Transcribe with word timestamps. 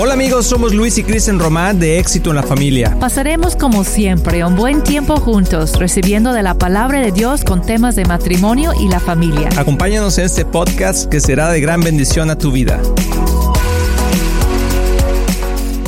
Hola 0.00 0.12
amigos, 0.12 0.46
somos 0.46 0.72
Luis 0.72 0.96
y 0.98 1.02
Kristen 1.02 1.40
Román 1.40 1.80
de 1.80 1.98
Éxito 1.98 2.30
en 2.30 2.36
la 2.36 2.44
Familia. 2.44 2.96
Pasaremos 3.00 3.56
como 3.56 3.82
siempre 3.82 4.44
un 4.44 4.54
buen 4.54 4.84
tiempo 4.84 5.16
juntos, 5.16 5.76
recibiendo 5.76 6.32
de 6.32 6.44
la 6.44 6.54
palabra 6.54 7.00
de 7.00 7.10
Dios 7.10 7.42
con 7.42 7.62
temas 7.62 7.96
de 7.96 8.04
matrimonio 8.04 8.70
y 8.80 8.86
la 8.86 9.00
familia. 9.00 9.48
Acompáñanos 9.56 10.16
en 10.18 10.26
este 10.26 10.44
podcast 10.44 11.10
que 11.10 11.18
será 11.18 11.50
de 11.50 11.60
gran 11.60 11.80
bendición 11.80 12.30
a 12.30 12.38
tu 12.38 12.52
vida. 12.52 12.80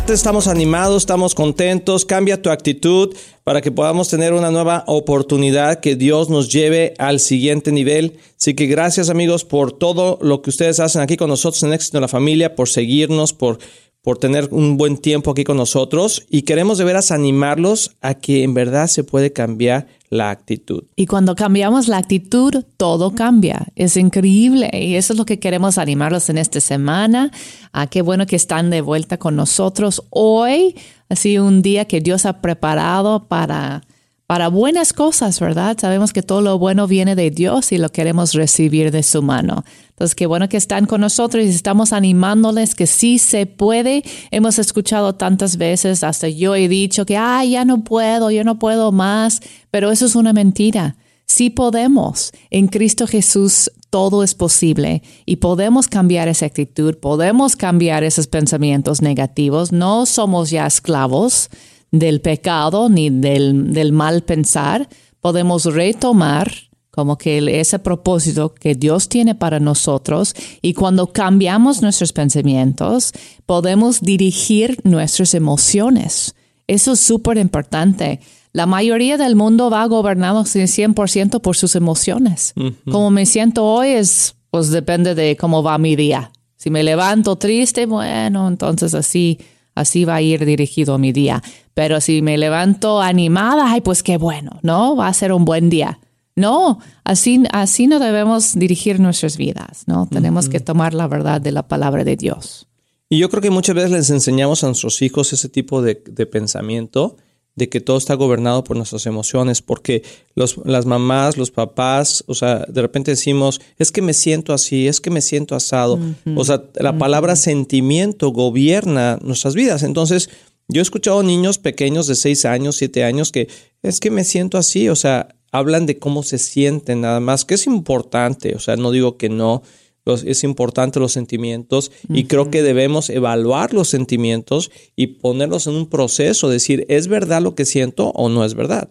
Estamos 0.09 0.49
animados, 0.49 1.05
estamos 1.05 1.37
contentos, 1.37 2.05
cambia 2.05 2.43
tu 2.43 2.51
actitud 2.51 3.15
para 3.45 3.61
que 3.61 3.71
podamos 3.71 4.09
tener 4.09 4.33
una 4.33 4.51
nueva 4.51 4.83
oportunidad 4.89 5.79
que 5.79 5.95
Dios 5.95 6.29
nos 6.29 6.53
lleve 6.53 6.95
al 6.99 7.21
siguiente 7.21 7.71
nivel. 7.71 8.19
Así 8.37 8.55
que 8.55 8.67
gracias 8.67 9.09
amigos 9.09 9.45
por 9.45 9.71
todo 9.71 10.19
lo 10.21 10.43
que 10.43 10.51
ustedes 10.51 10.81
hacen 10.81 11.01
aquí 11.01 11.17
con 11.17 11.31
nosotros 11.31 11.63
en 11.63 11.73
Éxito 11.73 11.99
en 11.99 12.03
la 12.03 12.09
Familia, 12.09 12.57
por 12.57 12.69
seguirnos, 12.69 13.33
por 13.33 13.61
por 14.03 14.19
tener 14.19 14.49
un 14.51 14.77
buen 14.77 14.97
tiempo 14.97 15.31
aquí 15.31 15.45
con 15.45 15.57
nosotros 15.57 16.25
y 16.31 16.43
queremos 16.43 16.79
de 16.79 16.85
veras 16.85 17.11
animarlos 17.11 17.97
a 18.01 18.15
que 18.15 18.43
en 18.43 18.55
verdad 18.55 18.87
se 18.87 19.05
puede 19.05 19.33
cambiar 19.33 19.87
la 20.09 20.31
actitud. 20.31 20.85
Y 20.97 21.07
cuando 21.07 21.37
cambiamos 21.37 21.87
la 21.87 21.99
actitud, 21.99 22.65
todo 22.77 23.15
cambia. 23.15 23.69
Es 23.77 23.97
increíble 23.97 24.71
y 24.73 24.97
eso 24.97 25.13
es 25.13 25.19
lo 25.19 25.25
que 25.25 25.39
queremos 25.39 25.79
animarlos 25.79 26.29
en 26.31 26.39
esta 26.39 26.61
semana. 26.61 27.31
Ah, 27.73 27.87
qué 27.87 28.03
bueno 28.03 28.27
que 28.27 28.37
están 28.37 28.71
de 28.71 28.81
vuelta 28.81 29.19
con 29.19 29.37
nosotros 29.37 30.03
hoy. 30.11 30.75
Sido 31.11 31.47
un 31.47 31.63
día 31.63 31.87
que 31.87 32.01
Dios 32.01 32.27
ha 32.27 32.41
preparado 32.41 33.27
para 33.29 33.83
para 34.31 34.47
buenas 34.47 34.93
cosas, 34.93 35.41
¿verdad? 35.41 35.77
Sabemos 35.81 36.13
que 36.13 36.23
todo 36.23 36.41
lo 36.41 36.57
bueno 36.57 36.87
viene 36.87 37.17
de 37.17 37.33
Dios 37.33 37.73
y 37.73 37.79
lo 37.79 37.89
queremos 37.89 38.33
recibir 38.33 38.93
de 38.93 39.03
su 39.03 39.23
mano. 39.23 39.65
Entonces, 39.89 40.15
qué 40.15 40.27
bueno 40.27 40.49
que 40.49 40.57
están 40.57 40.87
con 40.87 41.01
nosotros 41.01 41.45
y 41.45 41.49
estamos 41.49 41.93
animándoles 41.93 42.77
que 42.77 42.87
sí 42.87 43.19
se 43.19 43.47
puede. 43.47 44.05
Hemos 44.31 44.61
escuchado 44.61 45.17
tantas 45.17 45.57
veces, 45.57 46.05
hasta 46.05 46.29
yo 46.29 46.55
he 46.55 46.69
dicho 46.69 47.05
que, 47.07 47.17
ay, 47.17 47.51
ya 47.51 47.65
no 47.65 47.83
puedo, 47.83 48.31
yo 48.31 48.45
no 48.45 48.61
puedo 48.61 48.93
más, 48.93 49.41
pero 49.73 49.91
eso 49.91 50.07
es 50.07 50.15
una 50.15 50.33
mentira. 50.33 50.95
Sí 51.27 51.51
podemos. 51.51 52.31
En 52.51 52.69
Cristo 52.69 53.09
Jesús 53.09 53.69
todo 53.91 54.23
es 54.23 54.37
posible 54.37 55.03
y 55.27 55.37
podemos 55.37 55.89
cambiar 55.89 56.29
esa 56.29 56.47
actitud, 56.47 56.97
podemos 56.99 57.57
cambiar 57.57 58.05
esos 58.05 58.29
pensamientos 58.29 59.03
negativos. 59.03 59.73
No 59.73 60.07
somos 60.07 60.51
ya 60.51 60.69
esclavos 60.69 61.51
del 61.91 62.21
pecado 62.21 62.89
ni 62.89 63.11
del, 63.11 63.93
mal 63.93 64.23
pensar, 64.23 64.89
podemos 65.21 65.65
retomar 65.65 66.53
como 66.91 67.17
que 67.17 67.61
ese 67.61 67.79
propósito 67.79 68.53
que 68.55 68.75
Dios 68.75 69.09
tiene 69.09 69.35
para 69.35 69.61
nosotros 69.61 70.35
y 70.61 70.75
cuando 70.75 71.13
cambiamos 71.13 71.83
nuestros 71.83 72.13
pensamientos, 72.13 73.13
podemos 73.47 74.01
dirigir 74.01 74.81
nuestras 74.83 75.35
emociones. 75.35 76.35
Eso 76.67 76.93
es 76.93 77.01
súper 77.01 77.39
importante. 77.39 78.21
La 78.53 78.67
mayoría 78.67 79.17
del 79.17 79.37
mundo 79.37 79.71
va 79.71 79.87
gobernado 79.87 80.45
100% 80.45 81.41
por 81.41 81.57
sus 81.57 81.77
emociones. 81.77 82.55
Como 82.91 83.11
me 83.11 83.25
siento 83.25 83.65
hoy 83.65 83.91
es, 83.91 84.35
pues 84.51 84.71
depende 84.71 85.15
de 85.15 85.37
cómo 85.37 85.63
va 85.63 85.79
mi 85.79 85.95
día. 85.95 86.33
Si 86.57 86.71
me 86.71 86.83
levanto 86.83 87.37
triste, 87.37 87.87
bueno, 87.87 88.49
entonces 88.49 88.95
así 88.95 89.39
Así 89.75 90.05
va 90.05 90.17
a 90.17 90.23
ir 90.23 90.45
dirigido 90.45 90.99
mi 90.99 91.13
día. 91.13 91.43
Pero 91.75 92.01
si 92.01 92.23
me 92.23 92.37
levanto 92.39 93.01
animada, 93.01 93.73
ay, 93.73 93.81
pues 93.81 94.03
qué 94.03 94.17
bueno, 94.17 94.59
¿no? 94.63 94.97
Va 94.97 95.09
a 95.09 95.15
ser 95.15 95.33
un 95.33 95.45
buen 95.45 95.71
día. 95.71 96.01
No, 96.37 96.79
así, 97.05 97.43
así 97.53 97.87
no 97.87 97.99
debemos 97.99 98.59
dirigir 98.59 99.01
nuestras 99.01 99.37
vidas, 99.37 99.85
¿no? 99.87 100.07
Tenemos 100.07 100.49
que 100.49 100.61
tomar 100.61 100.95
la 100.95 101.07
verdad 101.07 101.41
de 101.41 101.53
la 101.53 101.69
palabra 101.69 102.05
de 102.05 102.17
Dios. 102.17 102.67
Y 103.09 103.19
yo 103.19 103.29
creo 103.29 103.43
que 103.43 103.51
muchas 103.51 103.75
veces 103.75 103.91
les 103.91 104.11
enseñamos 104.11 104.63
a 104.63 104.69
nuestros 104.69 105.03
hijos 105.03 105.33
ese 105.33 105.49
tipo 105.49 105.83
de, 105.83 106.03
de 106.07 106.27
pensamiento 106.27 107.17
de 107.57 107.69
que 107.69 107.81
todo 107.81 107.99
está 107.99 108.15
gobernado 108.15 108.65
por 108.65 108.77
nuestras 108.77 109.07
emociones, 109.07 109.61
porque 109.61 110.03
los, 110.35 110.57
las 110.65 110.87
mamás, 110.87 111.37
los 111.37 111.51
papás, 111.51 112.25
o 112.27 112.35
sea, 112.35 112.65
de 112.69 112.81
repente 112.81 113.11
decimos, 113.11 113.61
es 113.79 113.93
que 113.93 114.03
me 114.03 114.15
siento 114.15 114.53
así, 114.53 114.89
es 114.89 115.01
que 115.01 115.11
me 115.11 115.21
siento 115.21 115.55
asado. 115.55 115.99
O 116.37 116.45
sea, 116.45 116.63
la 116.75 116.97
palabra 116.97 117.37
sentimiento 117.37 118.31
gobierna 118.31 119.19
nuestras 119.23 119.55
vidas. 119.55 119.83
Entonces, 119.83 120.31
yo 120.69 120.81
he 120.81 120.83
escuchado 120.83 121.23
niños 121.23 121.59
pequeños 121.59 122.07
de 122.07 122.15
6 122.15 122.45
años, 122.45 122.77
7 122.77 123.05
años 123.05 123.33
que 123.33 123.49
es 123.83 123.99
que 123.99 124.11
me 124.11 124.25
siento 124.25 124.57
así, 124.57 124.89
o 124.89 124.97
sea, 124.97 125.29
hablan 125.53 125.87
de 125.87 125.99
cómo 125.99 126.23
se 126.23 126.39
sienten 126.39 127.01
nada 127.01 127.21
más, 127.21 127.45
que 127.45 127.55
es 127.55 127.67
importante, 127.67 128.55
o 128.55 128.61
sea, 128.61 128.77
no 128.77 128.91
digo 128.91 129.17
que 129.17 129.29
no, 129.29 129.63
es 130.07 130.45
importante 130.45 130.99
los 130.99 131.13
sentimientos 131.13 131.93
y 132.09 132.25
creo 132.25 132.51
que 132.51 132.63
debemos 132.63 133.11
evaluar 133.11 133.73
los 133.73 133.89
sentimientos 133.89 134.71
y 134.97 135.09
ponerlos 135.09 135.67
en 135.67 135.75
un 135.75 135.89
proceso, 135.89 136.49
decir, 136.49 136.87
¿es 136.89 137.09
verdad 137.09 137.43
lo 137.43 137.55
que 137.55 137.65
siento 137.65 138.11
o 138.11 138.29
no 138.29 138.45
es 138.45 138.55
verdad? 138.55 138.91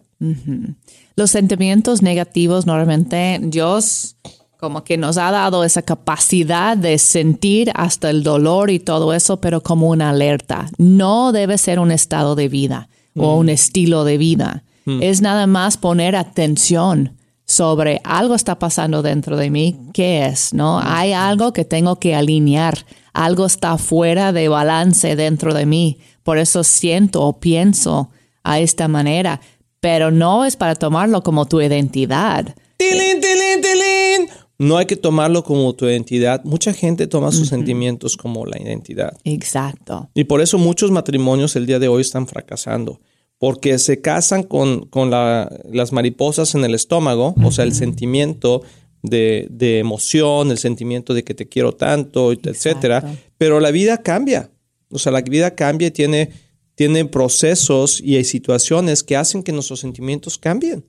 Los 1.16 1.30
sentimientos 1.30 2.02
negativos 2.02 2.66
normalmente 2.66 3.38
Dios 3.42 4.16
como 4.58 4.84
que 4.84 4.98
nos 4.98 5.16
ha 5.16 5.30
dado 5.30 5.64
esa 5.64 5.80
capacidad 5.80 6.76
de 6.76 6.98
sentir 6.98 7.72
hasta 7.74 8.10
el 8.10 8.22
dolor 8.22 8.70
y 8.70 8.78
todo 8.78 9.14
eso, 9.14 9.40
pero 9.40 9.62
como 9.62 9.88
una 9.88 10.10
alerta. 10.10 10.68
No 10.76 11.32
debe 11.32 11.56
ser 11.56 11.78
un 11.78 11.90
estado 11.90 12.34
de 12.34 12.48
vida 12.48 12.90
o 13.16 13.36
un 13.36 13.48
estilo 13.48 14.04
de 14.04 14.18
vida. 14.18 14.64
Es 15.00 15.22
nada 15.22 15.46
más 15.46 15.76
poner 15.76 16.14
atención 16.16 17.16
sobre 17.50 18.00
algo 18.04 18.36
está 18.36 18.60
pasando 18.60 19.02
dentro 19.02 19.36
de 19.36 19.50
mí, 19.50 19.76
¿qué 19.92 20.26
es? 20.26 20.54
¿No? 20.54 20.78
Hay 20.80 21.12
algo 21.12 21.52
que 21.52 21.64
tengo 21.64 21.96
que 21.96 22.14
alinear, 22.14 22.86
algo 23.12 23.44
está 23.44 23.76
fuera 23.76 24.32
de 24.32 24.48
balance 24.48 25.16
dentro 25.16 25.52
de 25.52 25.66
mí, 25.66 25.98
por 26.22 26.38
eso 26.38 26.62
siento 26.62 27.22
o 27.22 27.40
pienso 27.40 28.10
a 28.44 28.60
esta 28.60 28.86
manera, 28.86 29.40
pero 29.80 30.12
no 30.12 30.44
es 30.44 30.54
para 30.54 30.76
tomarlo 30.76 31.24
como 31.24 31.46
tu 31.46 31.60
identidad. 31.60 32.54
¡Tilín, 32.76 33.20
tilín, 33.20 33.60
tilín! 33.60 34.28
No 34.58 34.76
hay 34.76 34.86
que 34.86 34.96
tomarlo 34.96 35.42
como 35.42 35.72
tu 35.74 35.86
identidad. 35.86 36.44
Mucha 36.44 36.72
gente 36.72 37.08
toma 37.08 37.32
sus 37.32 37.48
sentimientos 37.48 38.16
como 38.16 38.46
la 38.46 38.62
identidad. 38.62 39.16
Exacto. 39.24 40.08
Y 40.14 40.24
por 40.24 40.40
eso 40.40 40.56
muchos 40.56 40.92
matrimonios 40.92 41.56
el 41.56 41.66
día 41.66 41.80
de 41.80 41.88
hoy 41.88 42.02
están 42.02 42.28
fracasando 42.28 43.00
porque 43.40 43.78
se 43.78 44.02
casan 44.02 44.42
con, 44.42 44.84
con 44.84 45.10
las 45.10 45.92
mariposas 45.92 46.54
en 46.54 46.62
el 46.62 46.74
estómago, 46.74 47.34
o 47.42 47.50
sea, 47.50 47.64
el 47.64 47.72
sentimiento 47.72 48.60
de, 49.02 49.78
emoción, 49.78 50.50
el 50.50 50.58
sentimiento 50.58 51.14
de 51.14 51.24
que 51.24 51.32
te 51.32 51.48
quiero 51.48 51.72
tanto, 51.72 52.32
etcétera. 52.32 53.02
Pero 53.38 53.58
la 53.58 53.70
vida 53.70 54.02
cambia. 54.02 54.50
O 54.90 54.98
sea, 54.98 55.10
la 55.10 55.22
vida 55.22 55.54
cambia 55.54 55.88
y 55.88 55.90
tiene, 55.90 56.28
tiene 56.74 57.06
procesos 57.06 58.02
y 58.02 58.16
hay 58.16 58.24
situaciones 58.24 59.02
que 59.02 59.16
hacen 59.16 59.42
que 59.42 59.52
nuestros 59.52 59.80
sentimientos 59.80 60.36
cambien. 60.36 60.84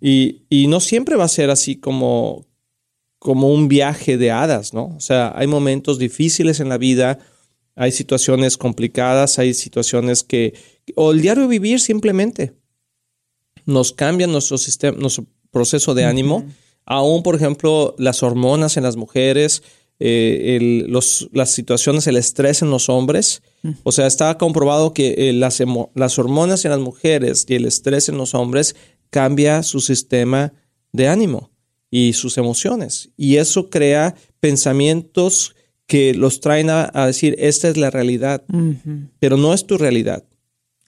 y, 0.00 0.42
y, 0.50 0.66
no 0.66 0.80
siempre 0.80 1.14
va 1.14 1.24
a 1.24 1.28
ser 1.28 1.50
así 1.50 1.76
como, 1.76 2.44
como 3.20 3.54
un 3.54 3.68
viaje 3.68 4.18
de 4.18 4.32
hadas, 4.32 4.74
¿no? 4.74 4.86
O 4.96 5.00
sea, 5.00 5.32
hay 5.36 5.46
momentos 5.46 6.00
difíciles 6.00 6.58
en 6.58 6.68
la 6.68 6.76
vida, 6.76 7.20
hay 7.74 7.92
situaciones 7.92 8.56
complicadas, 8.56 9.38
hay 9.38 9.54
situaciones 9.54 10.22
que, 10.22 10.54
o 10.94 11.12
el 11.12 11.22
diario 11.22 11.48
vivir 11.48 11.80
simplemente 11.80 12.54
nos 13.64 13.92
cambia 13.92 14.26
nuestro 14.26 14.58
sistema, 14.58 14.98
nuestro 14.98 15.26
proceso 15.50 15.94
de 15.94 16.04
ánimo. 16.04 16.44
Aún, 16.84 17.22
por 17.22 17.36
ejemplo, 17.36 17.94
las 17.98 18.22
hormonas 18.22 18.76
en 18.76 18.82
las 18.82 18.96
mujeres, 18.96 19.62
eh, 20.00 20.84
las 21.32 21.50
situaciones, 21.50 22.06
el 22.08 22.16
estrés 22.16 22.62
en 22.62 22.70
los 22.70 22.88
hombres. 22.88 23.42
O 23.84 23.92
sea, 23.92 24.08
está 24.08 24.36
comprobado 24.36 24.92
que 24.92 25.28
eh, 25.28 25.32
las, 25.32 25.62
las 25.94 26.18
hormonas 26.18 26.64
en 26.64 26.72
las 26.72 26.80
mujeres 26.80 27.46
y 27.48 27.54
el 27.54 27.66
estrés 27.66 28.08
en 28.08 28.18
los 28.18 28.34
hombres 28.34 28.74
cambia 29.10 29.62
su 29.62 29.80
sistema 29.80 30.52
de 30.90 31.06
ánimo 31.06 31.50
y 31.90 32.14
sus 32.14 32.36
emociones. 32.36 33.10
Y 33.16 33.36
eso 33.36 33.70
crea 33.70 34.16
pensamientos 34.40 35.54
que 35.92 36.14
los 36.14 36.40
traen 36.40 36.70
a, 36.70 36.90
decir, 37.04 37.36
esta 37.38 37.68
es 37.68 37.76
la 37.76 37.90
realidad, 37.90 38.42
pero 39.18 39.36
no 39.36 39.52
es 39.52 39.66
tu 39.66 39.76
realidad. 39.76 40.24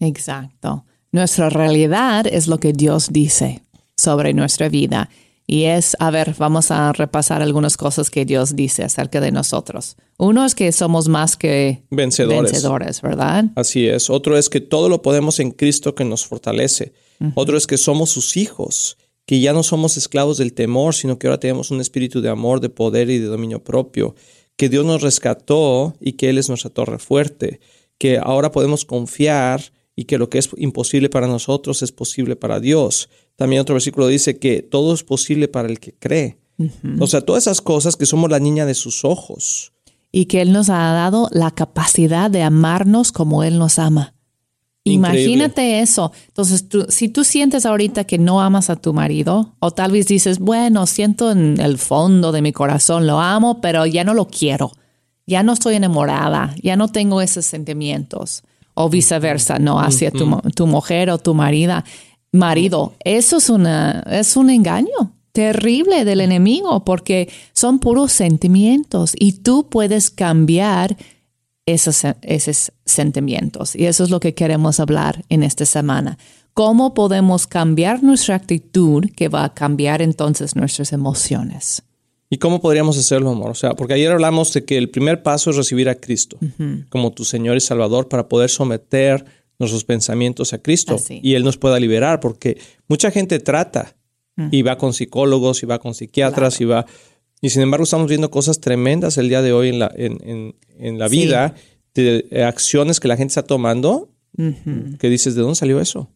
Exacto. 0.00 0.86
Nuestra 1.12 1.50
realidad 1.50 2.26
es 2.26 2.46
lo 2.46 2.58
que 2.58 2.72
Dios 2.72 3.08
dice 3.12 3.60
sobre 3.98 4.32
nuestra 4.32 4.70
vida. 4.70 5.10
Y 5.46 5.64
es, 5.64 5.94
a 6.00 6.10
ver, 6.10 6.34
vamos 6.38 6.70
a 6.70 6.94
repasar 6.94 7.42
algunas 7.42 7.76
cosas 7.76 8.08
que 8.08 8.24
Dios 8.24 8.56
dice 8.56 8.82
acerca 8.82 9.20
de 9.20 9.30
nosotros. 9.30 9.98
Uno 10.16 10.46
es 10.46 10.54
que 10.54 10.72
somos 10.72 11.06
más 11.08 11.36
que 11.36 11.84
vencedores, 11.90 12.52
vencedores 12.52 13.02
¿verdad? 13.02 13.44
Así 13.56 13.86
es. 13.86 14.08
Otro 14.08 14.38
es 14.38 14.48
que 14.48 14.62
todo 14.62 14.88
lo 14.88 15.02
podemos 15.02 15.38
en 15.38 15.50
Cristo 15.50 15.94
que 15.94 16.06
nos 16.06 16.24
fortalece. 16.24 16.94
Otro 17.34 17.58
es 17.58 17.66
que 17.66 17.76
somos 17.76 18.08
sus 18.08 18.38
hijos, 18.38 18.96
que 19.26 19.38
ya 19.40 19.52
no 19.52 19.64
somos 19.64 19.98
esclavos 19.98 20.38
del 20.38 20.54
temor, 20.54 20.94
sino 20.94 21.18
que 21.18 21.26
ahora 21.26 21.40
tenemos 21.40 21.70
un 21.70 21.82
espíritu 21.82 22.22
de 22.22 22.30
amor, 22.30 22.60
de 22.60 22.70
poder 22.70 23.10
y 23.10 23.18
de 23.18 23.26
dominio 23.26 23.62
propio 23.62 24.14
que 24.56 24.68
Dios 24.68 24.84
nos 24.84 25.02
rescató 25.02 25.94
y 26.00 26.12
que 26.12 26.30
Él 26.30 26.38
es 26.38 26.48
nuestra 26.48 26.70
torre 26.70 26.98
fuerte, 26.98 27.60
que 27.98 28.18
ahora 28.18 28.52
podemos 28.52 28.84
confiar 28.84 29.72
y 29.96 30.04
que 30.04 30.18
lo 30.18 30.28
que 30.28 30.38
es 30.38 30.50
imposible 30.56 31.08
para 31.08 31.26
nosotros 31.26 31.82
es 31.82 31.92
posible 31.92 32.36
para 32.36 32.60
Dios. 32.60 33.08
También 33.36 33.62
otro 33.62 33.74
versículo 33.74 34.06
dice 34.08 34.38
que 34.38 34.62
todo 34.62 34.94
es 34.94 35.02
posible 35.02 35.48
para 35.48 35.68
el 35.68 35.80
que 35.80 35.94
cree. 35.94 36.38
O 37.00 37.06
sea, 37.08 37.20
todas 37.20 37.44
esas 37.44 37.60
cosas 37.60 37.96
que 37.96 38.06
somos 38.06 38.30
la 38.30 38.38
niña 38.38 38.64
de 38.64 38.74
sus 38.74 39.04
ojos. 39.04 39.72
y 40.12 40.26
que 40.26 40.40
Él 40.40 40.52
nos 40.52 40.70
ha 40.70 40.92
dado 40.92 41.28
la 41.32 41.50
capacidad 41.50 42.30
de 42.30 42.44
amarnos 42.44 43.10
como 43.10 43.42
Él 43.42 43.58
nos 43.58 43.80
ama. 43.80 44.13
Imagínate 44.84 45.80
eso. 45.80 46.12
Entonces, 46.28 46.68
tú, 46.68 46.86
si 46.90 47.08
tú 47.08 47.24
sientes 47.24 47.64
ahorita 47.64 48.04
que 48.04 48.18
no 48.18 48.42
amas 48.42 48.68
a 48.68 48.76
tu 48.76 48.92
marido, 48.92 49.54
o 49.58 49.70
tal 49.70 49.92
vez 49.92 50.06
dices, 50.06 50.38
bueno, 50.38 50.86
siento 50.86 51.32
en 51.32 51.58
el 51.58 51.78
fondo 51.78 52.32
de 52.32 52.42
mi 52.42 52.52
corazón, 52.52 53.06
lo 53.06 53.18
amo, 53.18 53.60
pero 53.62 53.86
ya 53.86 54.04
no 54.04 54.12
lo 54.12 54.28
quiero, 54.28 54.72
ya 55.26 55.42
no 55.42 55.54
estoy 55.54 55.76
enamorada, 55.76 56.54
ya 56.62 56.76
no 56.76 56.88
tengo 56.88 57.22
esos 57.22 57.46
sentimientos, 57.46 58.42
o 58.74 58.90
viceversa, 58.90 59.58
no, 59.58 59.80
hacia 59.80 60.10
tu, 60.10 60.40
tu 60.54 60.66
mujer 60.66 61.08
o 61.08 61.18
tu 61.18 61.32
marida, 61.32 61.84
marido. 62.30 62.92
Eso 63.04 63.38
es, 63.38 63.48
una, 63.48 64.04
es 64.10 64.36
un 64.36 64.50
engaño 64.50 65.14
terrible 65.32 66.04
del 66.04 66.20
enemigo 66.20 66.84
porque 66.84 67.28
son 67.54 67.78
puros 67.78 68.12
sentimientos 68.12 69.14
y 69.18 69.32
tú 69.32 69.68
puedes 69.68 70.10
cambiar 70.10 70.96
esos, 71.66 72.02
esos 72.22 72.72
sentimientos. 72.84 73.74
Y 73.74 73.86
eso 73.86 74.04
es 74.04 74.10
lo 74.10 74.20
que 74.20 74.34
queremos 74.34 74.80
hablar 74.80 75.24
en 75.28 75.42
esta 75.42 75.64
semana. 75.64 76.18
¿Cómo 76.52 76.94
podemos 76.94 77.46
cambiar 77.46 78.02
nuestra 78.02 78.36
actitud 78.36 79.06
que 79.16 79.28
va 79.28 79.44
a 79.44 79.54
cambiar 79.54 80.02
entonces 80.02 80.54
nuestras 80.54 80.92
emociones? 80.92 81.82
¿Y 82.30 82.38
cómo 82.38 82.60
podríamos 82.60 82.98
hacerlo, 82.98 83.30
amor? 83.30 83.50
O 83.50 83.54
sea, 83.54 83.74
porque 83.74 83.94
ayer 83.94 84.10
hablamos 84.10 84.52
de 84.52 84.64
que 84.64 84.78
el 84.78 84.90
primer 84.90 85.22
paso 85.22 85.50
es 85.50 85.56
recibir 85.56 85.88
a 85.88 85.96
Cristo 85.96 86.38
como 86.88 87.12
tu 87.12 87.24
Señor 87.24 87.56
y 87.56 87.60
Salvador 87.60 88.08
para 88.08 88.28
poder 88.28 88.50
someter 88.50 89.24
nuestros 89.58 89.84
pensamientos 89.84 90.52
a 90.52 90.58
Cristo 90.58 90.96
y 91.08 91.34
Él 91.34 91.44
nos 91.44 91.58
pueda 91.58 91.78
liberar, 91.78 92.20
porque 92.20 92.58
mucha 92.88 93.10
gente 93.10 93.38
trata 93.38 93.94
y 94.50 94.62
va 94.62 94.78
con 94.78 94.92
psicólogos 94.92 95.62
y 95.62 95.66
va 95.66 95.78
con 95.78 95.94
psiquiatras 95.94 96.60
y 96.60 96.64
va 96.64 96.86
y 97.44 97.50
sin 97.50 97.60
embargo 97.60 97.84
estamos 97.84 98.08
viendo 98.08 98.30
cosas 98.30 98.58
tremendas 98.58 99.18
el 99.18 99.28
día 99.28 99.42
de 99.42 99.52
hoy 99.52 99.68
en 99.68 99.78
la, 99.78 99.92
en, 99.94 100.56
en, 100.78 100.98
la 100.98 101.08
vida, 101.08 101.54
de 101.94 102.26
eh, 102.30 102.42
acciones 102.42 103.00
que 103.00 103.06
la 103.06 103.18
gente 103.18 103.32
está 103.32 103.42
tomando, 103.42 104.08
que 104.34 105.10
dices, 105.10 105.34
¿de 105.34 105.42
dónde 105.42 105.54
salió 105.54 105.78
eso? 105.78 106.08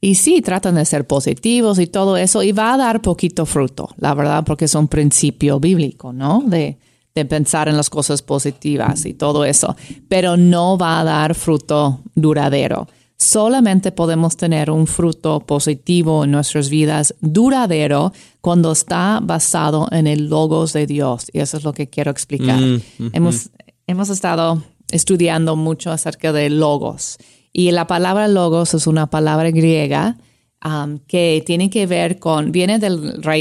Y 0.00 0.16
sí, 0.16 0.42
tratan 0.42 0.74
de 0.74 0.84
ser 0.84 1.06
positivos 1.06 1.78
y 1.78 1.86
todo 1.86 2.16
eso, 2.16 2.42
y 2.42 2.50
va 2.50 2.74
a 2.74 2.76
dar 2.78 3.00
poquito 3.00 3.46
fruto, 3.46 3.90
la 3.96 4.12
verdad, 4.14 4.42
porque 4.44 4.64
es 4.64 4.74
un 4.74 4.88
principio 4.88 5.60
bíblico, 5.60 6.12
¿no? 6.12 6.42
De, 6.44 6.78
de 7.14 7.24
pensar 7.26 7.68
en 7.68 7.76
las 7.76 7.88
cosas 7.88 8.20
positivas 8.20 9.06
y 9.06 9.14
todo 9.14 9.44
eso, 9.44 9.76
pero 10.08 10.36
no 10.36 10.76
va 10.76 10.98
a 10.98 11.04
dar 11.04 11.36
fruto 11.36 12.02
duradero. 12.16 12.88
Solamente 13.22 13.92
podemos 13.92 14.36
tener 14.36 14.68
un 14.68 14.88
fruto 14.88 15.38
positivo 15.40 16.24
en 16.24 16.32
nuestras 16.32 16.68
vidas 16.68 17.14
duradero 17.20 18.12
cuando 18.40 18.72
está 18.72 19.20
basado 19.22 19.86
en 19.92 20.08
el 20.08 20.28
logos 20.28 20.72
de 20.72 20.88
Dios. 20.88 21.26
Y 21.32 21.38
eso 21.38 21.56
es 21.56 21.62
lo 21.62 21.72
que 21.72 21.88
quiero 21.88 22.10
explicar. 22.10 22.58
Mm, 22.58 22.80
hemos, 23.12 23.50
hemos 23.86 24.08
estado 24.10 24.64
estudiando 24.90 25.54
mucho 25.54 25.92
acerca 25.92 26.32
de 26.32 26.50
logos. 26.50 27.16
Y 27.52 27.70
la 27.70 27.86
palabra 27.86 28.26
logos 28.26 28.74
es 28.74 28.88
una 28.88 29.08
palabra 29.08 29.52
griega 29.52 30.16
um, 30.64 30.98
que 31.06 31.44
tiene 31.46 31.70
que 31.70 31.86
ver 31.86 32.18
con, 32.18 32.50
viene 32.50 32.80
de 32.80 32.90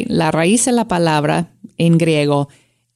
la 0.08 0.30
raíz 0.30 0.66
de 0.66 0.74
la 0.74 0.88
palabra 0.88 1.54
en 1.78 1.98
griego 1.98 2.50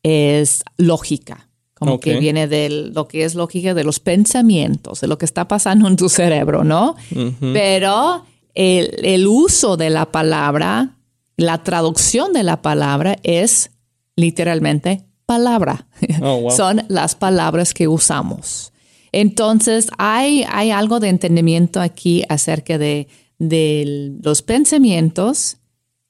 es 0.03 0.63
lógica 0.77 1.49
como 1.85 1.99
que 1.99 2.19
viene 2.19 2.47
de 2.47 2.69
lo 2.93 3.07
que 3.07 3.23
es 3.23 3.35
lógica 3.35 3.73
de 3.73 3.83
los 3.83 3.99
pensamientos, 3.99 5.01
de 5.01 5.07
lo 5.07 5.17
que 5.17 5.25
está 5.25 5.47
pasando 5.47 5.87
en 5.87 5.95
tu 5.95 6.09
cerebro, 6.09 6.63
¿no? 6.63 6.95
Pero 7.39 8.25
el, 8.53 9.27
uso 9.27 9.77
de 9.77 9.89
la 9.89 10.11
palabra, 10.11 10.97
la 11.37 11.63
traducción 11.63 12.33
de 12.33 12.43
la 12.43 12.61
palabra 12.61 13.17
es 13.23 13.71
literalmente 14.15 15.05
palabra. 15.25 15.87
Oh, 16.21 16.49
Son 16.55 16.83
las 16.87 17.15
palabras 17.15 17.73
que 17.73 17.87
usamos. 17.87 18.71
Entonces, 19.11 19.87
hay, 19.97 20.45
hay 20.49 20.71
algo 20.71 20.99
de 20.99 21.09
entendimiento 21.09 21.79
aquí 21.79 22.23
acerca 22.27 22.77
de, 22.77 23.07
de 23.39 24.13
los 24.21 24.41
pensamientos 24.41 25.57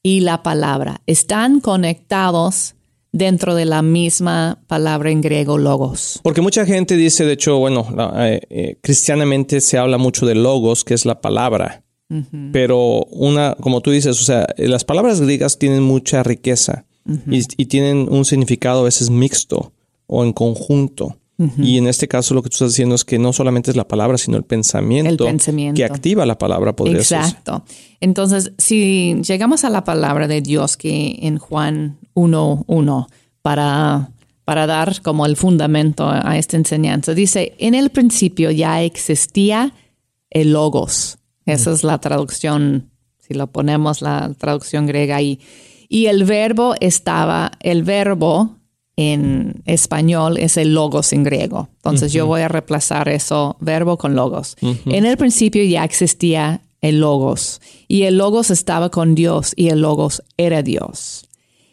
y 0.02 0.22
la 0.22 0.44
palabra. 0.44 1.02
Están 1.08 1.60
conectados 1.60 2.76
dentro 3.16 3.56
de 3.56 3.64
la 3.64 3.82
misma 3.82 4.60
palabra 4.68 5.10
en 5.10 5.22
griego 5.22 5.58
logos. 5.58 6.20
Porque 6.22 6.42
mucha 6.42 6.66
gente 6.66 6.98
dice, 6.98 7.24
de 7.24 7.32
hecho, 7.32 7.58
bueno, 7.60 7.88
eh, 8.18 8.42
eh, 8.50 8.78
cristianamente 8.82 9.62
se 9.62 9.78
habla 9.78 9.98
mucho 9.98 10.26
de 10.26 10.36
logos, 10.36 10.84
que 10.84 10.94
es 10.94 11.06
la 11.06 11.22
palabra. 11.22 11.82
Pero 12.52 13.04
una, 13.06 13.56
como 13.56 13.82
tú 13.82 13.90
dices, 13.90 14.22
o 14.22 14.24
sea, 14.24 14.48
las 14.58 14.84
palabras 14.84 15.22
griegas 15.22 15.58
tienen 15.58 15.82
mucha 15.82 16.22
riqueza 16.22 16.86
y, 17.28 17.66
tienen 17.66 18.08
un 18.12 18.26
significado 18.26 18.82
a 18.82 18.84
veces 18.84 19.10
mixto 19.10 19.74
o 20.06 20.24
en 20.24 20.32
conjunto. 20.32 21.18
Y 21.38 21.78
en 21.78 21.88
este 21.88 22.08
caso 22.08 22.34
lo 22.34 22.42
que 22.42 22.50
tú 22.50 22.56
estás 22.56 22.70
diciendo 22.70 22.96
es 22.96 23.04
que 23.04 23.20
no 23.20 23.34
solamente 23.34 23.70
es 23.70 23.76
la 23.76 23.88
palabra, 23.88 24.18
sino 24.18 24.38
el 24.38 24.44
pensamiento, 24.44 25.28
que 25.76 25.84
activa 25.84 26.26
la 26.26 26.38
palabra. 26.38 26.76
Podría 26.76 27.00
Exacto. 27.00 27.64
Entonces, 28.00 28.54
si 28.58 29.22
llegamos 29.22 29.66
a 29.66 29.70
la 29.70 29.84
palabra 29.84 30.28
de 30.28 30.42
Dios 30.42 30.78
que 30.78 31.20
en 31.22 31.38
Juan 31.38 31.98
1.1 32.14 33.08
para, 33.42 34.12
para 34.46 34.66
dar 34.66 35.02
como 35.02 35.26
el 35.26 35.36
fundamento 35.36 36.10
a 36.10 36.38
esta 36.38 36.58
enseñanza. 36.58 37.14
Dice, 37.14 37.54
en 37.60 37.76
el 37.76 37.90
principio 37.90 38.50
ya 38.52 38.82
existía 38.82 39.74
el 40.30 40.54
logos. 40.54 41.18
Esa 41.46 41.72
es 41.72 41.84
la 41.84 42.00
traducción, 42.00 42.90
si 43.20 43.34
lo 43.34 43.48
ponemos 43.48 44.02
la 44.02 44.34
traducción 44.38 44.88
griega 44.88 45.18
ahí. 45.18 45.40
Y 45.90 46.08
el 46.08 46.24
verbo 46.24 46.76
estaba, 46.80 47.52
el 47.60 47.84
verbo 47.84 48.56
en 48.98 49.62
español 49.66 50.38
es 50.38 50.58
el 50.58 50.74
logos 50.74 51.12
en 51.14 51.24
griego. 51.24 51.70
Entonces 51.78 52.14
yo 52.14 52.28
voy 52.28 52.42
a 52.42 52.48
reemplazar 52.48 53.10
eso, 53.10 53.58
verbo 53.60 53.98
con 53.98 54.16
logos. 54.16 54.56
En 54.62 55.06
el 55.06 55.18
principio 55.18 55.64
ya 55.64 55.84
existía 55.84 56.62
el 56.82 57.00
logos 57.00 57.62
y 57.88 58.04
el 58.04 58.18
logos 58.18 58.52
estaba 58.52 58.90
con 58.90 59.16
Dios 59.16 59.54
y 59.56 59.70
el 59.70 59.82
logos 59.82 60.24
era 60.38 60.62
Dios. 60.62 61.28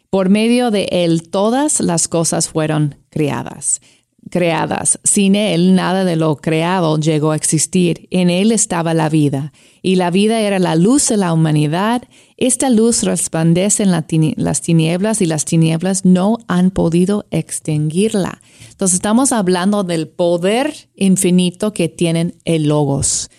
Por 0.09 0.29
medio 0.29 0.69
de 0.69 0.87
Él 0.91 1.29
todas 1.29 1.79
las 1.79 2.07
cosas 2.07 2.49
fueron 2.49 2.95
creadas. 3.09 3.81
Creadas. 4.29 4.99
Sin 5.03 5.35
Él 5.35 5.75
nada 5.75 6.05
de 6.05 6.15
lo 6.15 6.35
creado 6.37 6.99
llegó 6.99 7.31
a 7.31 7.35
existir. 7.35 8.07
En 8.11 8.29
Él 8.29 8.51
estaba 8.51 8.93
la 8.93 9.09
vida. 9.09 9.53
Y 9.81 9.95
la 9.95 10.11
vida 10.11 10.39
era 10.39 10.59
la 10.59 10.75
luz 10.75 11.09
de 11.09 11.17
la 11.17 11.33
humanidad. 11.33 12.03
Esta 12.43 12.69
luz 12.69 13.03
resplandece 13.03 13.83
en 13.83 13.91
las 13.91 14.61
tinieblas 14.61 15.21
y 15.21 15.25
las 15.25 15.45
tinieblas 15.45 16.03
no 16.03 16.39
han 16.49 16.71
podido 16.71 17.25
extinguirla. 17.31 18.41
Entonces 18.69 18.95
estamos 18.95 19.31
hablando 19.31 19.85
del 19.85 20.09
poder 20.09 20.89
infinito 20.93 21.71
que 21.71 21.87
tienen 21.87 22.35
el 22.43 22.67
logos. 22.67 23.29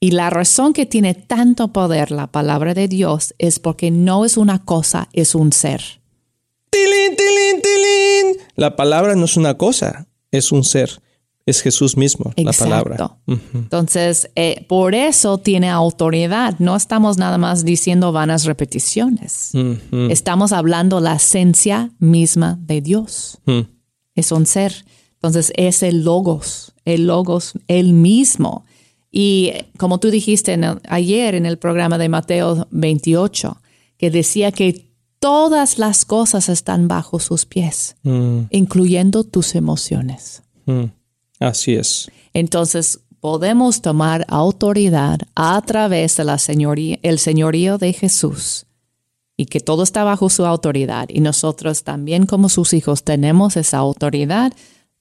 Y 0.00 0.12
la 0.12 0.30
razón 0.30 0.72
que 0.72 0.86
tiene 0.86 1.12
tanto 1.12 1.74
poder 1.74 2.10
la 2.10 2.28
palabra 2.28 2.72
de 2.72 2.88
Dios 2.88 3.34
es 3.36 3.58
porque 3.58 3.90
no 3.90 4.24
es 4.24 4.38
una 4.38 4.64
cosa, 4.64 5.10
es 5.12 5.34
un 5.34 5.52
ser. 5.52 5.82
La 8.54 8.74
palabra 8.74 9.16
no 9.16 9.26
es 9.26 9.36
una 9.36 9.58
cosa, 9.58 10.08
es 10.30 10.50
un 10.50 10.64
ser. 10.64 11.02
Es 11.46 11.62
Jesús 11.62 11.96
mismo, 11.96 12.32
la 12.36 12.52
palabra. 12.52 13.18
Entonces, 13.54 14.28
eh, 14.34 14.66
por 14.68 14.96
eso 14.96 15.38
tiene 15.38 15.70
autoridad. 15.70 16.58
No 16.58 16.74
estamos 16.74 17.18
nada 17.18 17.38
más 17.38 17.64
diciendo 17.64 18.10
vanas 18.10 18.44
repeticiones. 18.44 19.52
Estamos 20.10 20.50
hablando 20.50 21.00
la 21.00 21.14
esencia 21.14 21.92
misma 22.00 22.58
de 22.60 22.80
Dios. 22.80 23.38
Es 24.16 24.32
un 24.32 24.44
ser. 24.46 24.84
Entonces, 25.14 25.52
es 25.56 25.84
el 25.84 26.02
logos, 26.02 26.74
el 26.84 27.06
logos, 27.06 27.52
el 27.68 27.92
mismo. 27.92 28.64
Y 29.12 29.52
como 29.78 29.98
tú 30.00 30.10
dijiste 30.10 30.58
ayer 30.88 31.36
en 31.36 31.46
el 31.46 31.58
programa 31.58 31.96
de 31.96 32.08
Mateo 32.08 32.66
28, 32.72 33.62
que 33.98 34.10
decía 34.10 34.50
que 34.50 34.90
todas 35.20 35.78
las 35.78 36.04
cosas 36.04 36.48
están 36.48 36.88
bajo 36.88 37.20
sus 37.20 37.46
pies, 37.46 37.96
mm. 38.02 38.40
incluyendo 38.50 39.24
tus 39.24 39.54
emociones. 39.54 40.42
Así 41.38 41.74
es. 41.74 42.10
Entonces, 42.32 43.00
podemos 43.20 43.82
tomar 43.82 44.24
autoridad 44.28 45.18
a 45.34 45.60
través 45.62 46.16
de 46.16 46.24
la 46.24 46.38
señoría, 46.38 46.98
el 47.02 47.18
señorío 47.18 47.78
de 47.78 47.92
Jesús 47.92 48.66
y 49.36 49.46
que 49.46 49.60
todo 49.60 49.82
está 49.82 50.04
bajo 50.04 50.30
su 50.30 50.46
autoridad 50.46 51.08
y 51.08 51.20
nosotros 51.20 51.82
también 51.82 52.26
como 52.26 52.48
sus 52.48 52.72
hijos 52.72 53.02
tenemos 53.04 53.56
esa 53.56 53.78
autoridad, 53.78 54.52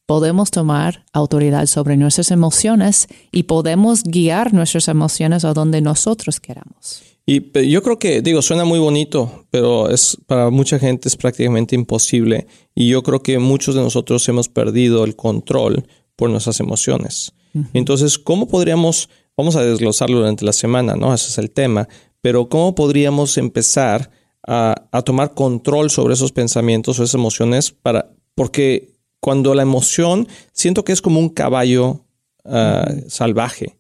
podemos 0.06 0.52
tomar 0.52 1.06
autoridad 1.14 1.66
sobre 1.68 1.98
nuestras 1.98 2.32
emociones 2.32 3.08
y 3.32 3.44
podemos 3.44 4.04
guiar 4.04 4.54
nuestras 4.54 4.88
emociones 4.88 5.46
a 5.46 5.54
donde 5.54 5.82
nosotros 5.82 6.40
queramos. 6.40 7.04
Y 7.28 7.42
yo 7.70 7.82
creo 7.82 7.98
que, 7.98 8.22
digo, 8.22 8.44
suena 8.44 8.66
muy 8.66 8.78
bonito, 8.78 9.46
pero 9.50 9.90
es 9.90 10.16
para 10.28 10.52
mucha 10.52 10.78
gente 10.78 11.08
es 11.08 11.16
prácticamente 11.16 11.74
imposible. 11.74 12.46
Y 12.76 12.90
yo 12.90 13.02
creo 13.02 13.24
que 13.24 13.40
muchos 13.40 13.74
de 13.74 13.82
nosotros 13.82 14.28
hemos 14.30 14.48
perdido 14.48 15.04
el 15.04 15.16
control 15.16 15.88
por 16.16 16.30
nuestras 16.30 16.60
emociones. 16.60 17.34
Entonces, 17.74 18.20
¿cómo 18.20 18.50
podríamos, 18.50 19.10
vamos 19.38 19.56
a 19.56 19.64
desglosarlo 19.64 20.18
durante 20.18 20.44
la 20.44 20.52
semana, 20.52 20.96
¿no? 20.96 21.14
Ese 21.14 21.30
es 21.30 21.38
el 21.38 21.52
tema, 21.52 21.88
pero 22.20 22.50
¿cómo 22.50 22.76
podríamos 22.76 23.38
empezar 23.38 24.12
a, 24.46 24.76
a 24.92 25.02
tomar 25.04 25.34
control 25.34 25.90
sobre 25.90 26.16
esos 26.16 26.34
pensamientos 26.34 27.00
o 27.00 27.04
esas 27.04 27.16
emociones 27.16 27.72
para, 27.72 28.12
porque 28.36 28.96
cuando 29.26 29.56
la 29.56 29.64
emoción, 29.64 30.28
siento 30.52 30.86
que 30.86 30.92
es 30.92 31.02
como 31.02 31.20
un 31.20 31.30
caballo 31.30 32.06
ah, 32.44 32.94
salvaje. 33.08 33.80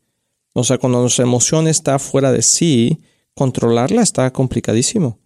O 0.53 0.63
sea, 0.63 0.79
cuando 0.79 1.01
nuestra 1.01 1.23
emoción 1.23 1.67
está 1.67 1.99
fuera 1.99 2.31
de 2.31 2.41
sí, 2.41 2.97
controlarla 3.35 4.01
está 4.01 4.33
complicadísimo. 4.33 5.19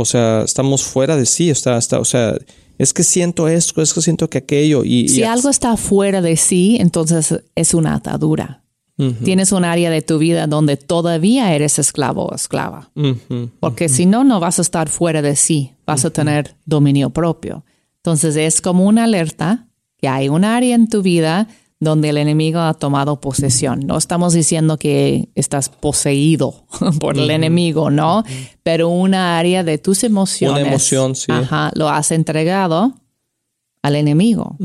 O 0.00 0.04
sea, 0.04 0.42
estamos 0.42 0.82
fuera 0.82 1.16
de 1.16 1.26
sí, 1.26 1.50
está, 1.50 1.78
está, 1.78 2.00
o 2.00 2.04
sea, 2.04 2.34
es 2.78 2.92
que 2.92 3.02
siento 3.02 3.46
esto, 3.48 3.82
es 3.82 3.92
que 3.92 4.00
siento 4.00 4.28
que 4.30 4.38
aquello. 4.38 4.84
Y, 4.84 5.08
si 5.08 5.22
algo 5.22 5.50
está 5.50 5.76
fuera 5.76 6.22
de 6.22 6.36
sí, 6.36 6.78
entonces 6.80 7.42
es 7.54 7.74
una 7.74 7.94
atadura. 7.94 8.64
Tienes 9.24 9.50
un 9.52 9.64
área 9.64 9.88
de 9.88 10.02
tu 10.02 10.18
vida 10.18 10.46
donde 10.46 10.76
todavía 10.76 11.54
eres 11.54 11.78
esclavo 11.78 12.26
o 12.26 12.34
esclava. 12.34 12.90
Porque 13.58 13.88
si 13.88 14.04
no, 14.04 14.24
no 14.24 14.40
vas 14.40 14.58
a 14.58 14.62
estar 14.62 14.90
fuera 14.90 15.22
de 15.22 15.36
sí, 15.36 15.72
vas 15.86 16.04
a 16.04 16.10
tener 16.10 16.54
dominio 16.66 17.08
propio. 17.08 17.64
Entonces 17.96 18.36
es 18.36 18.60
como 18.60 18.84
una 18.84 19.04
alerta 19.04 19.68
que 19.96 20.08
hay 20.08 20.28
un 20.28 20.44
área 20.44 20.74
en 20.74 20.88
tu 20.88 21.00
vida 21.00 21.48
donde 21.80 22.10
el 22.10 22.18
enemigo 22.18 22.60
ha 22.60 22.74
tomado 22.74 23.20
posesión. 23.20 23.80
No 23.86 23.96
estamos 23.96 24.34
diciendo 24.34 24.76
que 24.76 25.30
estás 25.34 25.70
poseído 25.70 26.66
por 27.00 27.16
el 27.18 27.30
enemigo, 27.30 27.90
¿no? 27.90 28.22
Pero 28.62 28.90
una 28.90 29.38
área 29.38 29.64
de 29.64 29.78
tus 29.78 30.04
emociones. 30.04 30.60
Una 30.60 30.68
emoción, 30.68 31.16
sí. 31.16 31.32
Ajá, 31.32 31.72
lo 31.74 31.88
has 31.88 32.12
entregado 32.12 32.94
al 33.82 33.96
enemigo, 33.96 34.58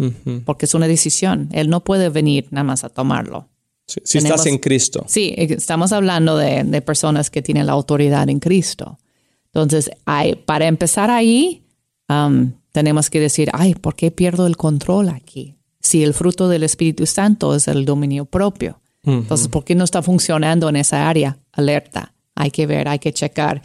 porque 0.43 0.65
es 0.65 0.73
una 0.73 0.87
decisión. 0.87 1.47
Él 1.53 1.69
no 1.69 1.85
puede 1.85 2.09
venir 2.09 2.47
nada 2.51 2.65
más 2.65 2.83
a 2.83 2.89
tomarlo. 2.89 3.47
si 3.85 4.17
estás 4.17 4.45
en 4.45 4.57
Cristo. 4.57 5.05
Sí, 5.07 5.33
estamos 5.37 5.93
hablando 5.93 6.35
de, 6.35 6.81
personas 6.81 7.29
que 7.29 7.41
tienen 7.41 7.67
la 7.67 7.71
autoridad 7.71 8.29
en 8.29 8.39
Cristo. 8.39 8.99
Entonces, 9.45 9.89
hay, 10.03 10.35
para 10.35 10.67
empezar 10.67 11.09
ahí, 11.09 11.63
um, 12.09 12.51
tenemos 12.73 13.09
que 13.09 13.21
decir, 13.21 13.49
ay, 13.53 13.73
¿por 13.73 13.95
qué 13.95 14.11
pierdo 14.11 14.47
el 14.47 14.57
control 14.57 15.07
aquí? 15.07 15.54
Si 15.95 16.03
el 16.03 16.13
fruto 16.13 16.49
del 16.49 16.63
Espíritu 16.63 17.05
Santo 17.05 17.55
es 17.55 17.69
el 17.69 17.85
dominio 17.85 18.25
propio. 18.25 18.81
Entonces, 19.05 19.47
¿por 19.47 19.63
qué 19.63 19.75
no 19.75 19.85
está 19.85 20.01
funcionando 20.01 20.67
en 20.67 20.75
esa 20.75 21.07
área? 21.07 21.37
Alerta. 21.53 22.13
Hay 22.35 22.51
que 22.51 22.65
ver, 22.65 22.89
hay 22.89 22.99
que 22.99 23.13
checar. 23.13 23.61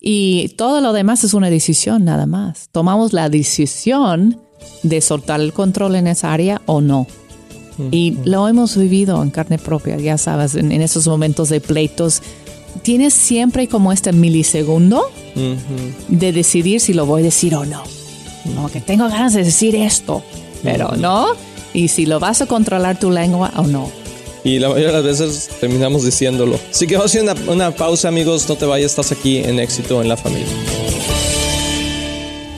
Y 0.00 0.48
todo 0.56 0.80
lo 0.80 0.94
demás 0.94 1.24
es 1.24 1.34
una 1.34 1.50
decisión 1.50 2.06
nada 2.06 2.24
más. 2.24 2.70
Tomamos 2.72 3.12
la 3.12 3.28
decisión 3.28 4.40
de 4.82 5.02
soltar 5.02 5.42
el 5.42 5.52
control 5.52 5.96
en 5.96 6.06
esa 6.06 6.32
área 6.32 6.62
o 6.64 6.80
no. 6.80 7.06
Y 7.90 8.16
lo 8.24 8.48
hemos 8.48 8.78
vivido 8.78 9.22
en 9.22 9.28
carne 9.28 9.58
propia, 9.58 9.98
ya 9.98 10.16
sabes, 10.16 10.54
en, 10.54 10.72
esos 10.72 11.06
momentos 11.06 11.50
de 11.50 11.60
pleitos. 11.60 12.22
Tienes 12.80 13.12
siempre 13.12 13.68
como 13.68 13.92
este 13.92 14.10
milisegundo 14.14 15.02
de 16.08 16.32
decidir 16.32 16.80
si 16.80 16.94
lo 16.94 17.04
voy 17.04 17.20
a 17.20 17.24
decir 17.24 17.54
o 17.54 17.66
no. 17.66 17.82
No, 18.54 18.70
que 18.70 18.80
tengo 18.80 19.06
ganas 19.10 19.34
de 19.34 19.44
decir 19.44 19.76
esto, 19.76 20.22
pero 20.62 20.92
no 20.96 21.26
y 21.74 21.88
si 21.88 22.06
lo 22.06 22.18
vas 22.20 22.40
a 22.40 22.46
controlar 22.46 22.98
tu 22.98 23.10
lengua 23.10 23.52
o 23.56 23.66
no. 23.66 23.90
Y 24.44 24.58
la 24.58 24.68
mayoría 24.68 24.88
de 24.88 25.02
las 25.02 25.04
veces 25.04 25.50
terminamos 25.60 26.04
diciéndolo. 26.04 26.58
Así 26.70 26.86
que 26.86 26.96
vamos 26.96 27.14
a 27.14 27.18
hacer 27.18 27.22
una, 27.22 27.52
una 27.52 27.70
pausa, 27.74 28.08
amigos. 28.08 28.48
No 28.48 28.56
te 28.56 28.64
vayas, 28.64 28.92
estás 28.92 29.12
aquí 29.12 29.38
en 29.38 29.58
éxito 29.58 30.00
en 30.00 30.08
la 30.08 30.16
familia. 30.16 30.46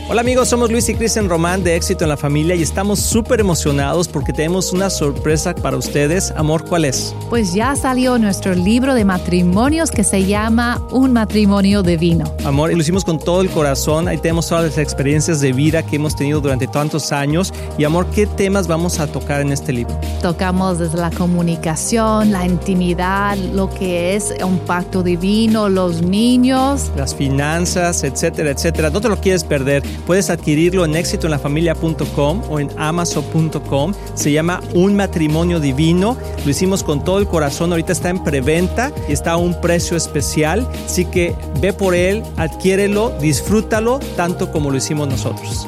Hola 0.08 0.20
amigos, 0.20 0.48
somos 0.48 0.70
Luis 0.70 0.88
y 0.88 0.94
Cristian 0.94 1.28
Román 1.28 1.64
de 1.64 1.74
Éxito 1.74 2.04
en 2.04 2.10
la 2.10 2.16
Familia 2.16 2.54
y 2.54 2.62
estamos 2.62 3.00
súper 3.00 3.40
emocionados 3.40 4.06
porque 4.06 4.32
tenemos 4.32 4.72
una 4.72 4.88
sorpresa 4.88 5.52
para 5.52 5.76
ustedes. 5.76 6.32
Amor, 6.36 6.64
¿cuál 6.64 6.84
es? 6.84 7.12
Pues 7.28 7.52
ya 7.54 7.74
salió 7.74 8.16
nuestro 8.16 8.54
libro 8.54 8.94
de 8.94 9.04
matrimonios 9.04 9.90
que 9.90 10.04
se 10.04 10.24
llama 10.24 10.80
Un 10.92 11.12
matrimonio 11.12 11.82
divino. 11.82 12.32
Amor, 12.44 12.70
y 12.70 12.76
lo 12.76 12.82
hicimos 12.82 13.04
con 13.04 13.18
todo 13.18 13.40
el 13.40 13.50
corazón. 13.50 14.06
Ahí 14.06 14.18
tenemos 14.18 14.46
todas 14.48 14.64
las 14.64 14.78
experiencias 14.78 15.40
de 15.40 15.52
vida 15.52 15.82
que 15.82 15.96
hemos 15.96 16.14
tenido 16.14 16.40
durante 16.40 16.68
tantos 16.68 17.10
años. 17.10 17.52
Y 17.76 17.82
amor, 17.82 18.06
¿qué 18.14 18.28
temas 18.28 18.68
vamos 18.68 19.00
a 19.00 19.08
tocar 19.08 19.40
en 19.40 19.50
este 19.50 19.72
libro? 19.72 19.98
Tocamos 20.22 20.78
desde 20.78 20.98
la 20.98 21.10
comunicación, 21.10 22.30
la 22.30 22.46
intimidad, 22.46 23.36
lo 23.36 23.68
que 23.70 24.14
es 24.14 24.32
un 24.44 24.60
pacto 24.60 25.02
divino, 25.02 25.68
los 25.68 26.00
niños, 26.00 26.92
las 26.96 27.12
finanzas, 27.12 28.04
etcétera, 28.04 28.52
etcétera. 28.52 28.90
No 28.90 29.00
te 29.00 29.08
lo 29.08 29.20
quieres 29.20 29.42
perder. 29.42 29.82
Puedes 30.06 30.30
adquirirlo 30.30 30.84
en 30.84 30.96
éxitoenlafamilia.com 30.96 32.42
o 32.48 32.60
en 32.60 32.70
amazon.com. 32.76 33.94
Se 34.14 34.32
llama 34.32 34.60
Un 34.74 34.96
matrimonio 34.96 35.60
divino. 35.60 36.16
Lo 36.44 36.50
hicimos 36.50 36.82
con 36.82 37.04
todo 37.04 37.18
el 37.18 37.26
corazón. 37.26 37.72
Ahorita 37.72 37.92
está 37.92 38.10
en 38.10 38.22
preventa 38.22 38.92
y 39.08 39.12
está 39.12 39.32
a 39.32 39.36
un 39.36 39.60
precio 39.60 39.96
especial. 39.96 40.68
Así 40.84 41.04
que 41.04 41.34
ve 41.60 41.72
por 41.72 41.94
él, 41.94 42.22
adquiérelo, 42.36 43.12
disfrútalo 43.20 44.00
tanto 44.16 44.50
como 44.52 44.70
lo 44.70 44.76
hicimos 44.76 45.08
nosotros. 45.08 45.66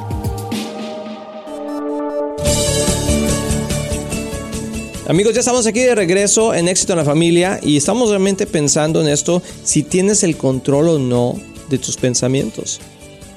Amigos, 5.08 5.32
ya 5.32 5.40
estamos 5.40 5.66
aquí 5.66 5.80
de 5.80 5.94
regreso 5.94 6.52
en 6.52 6.68
Éxito 6.68 6.92
en 6.92 6.98
la 6.98 7.04
Familia 7.06 7.58
y 7.62 7.78
estamos 7.78 8.10
realmente 8.10 8.46
pensando 8.46 9.00
en 9.00 9.08
esto, 9.08 9.42
si 9.64 9.82
tienes 9.82 10.22
el 10.22 10.36
control 10.36 10.88
o 10.90 10.98
no 10.98 11.34
de 11.70 11.78
tus 11.78 11.96
pensamientos. 11.96 12.78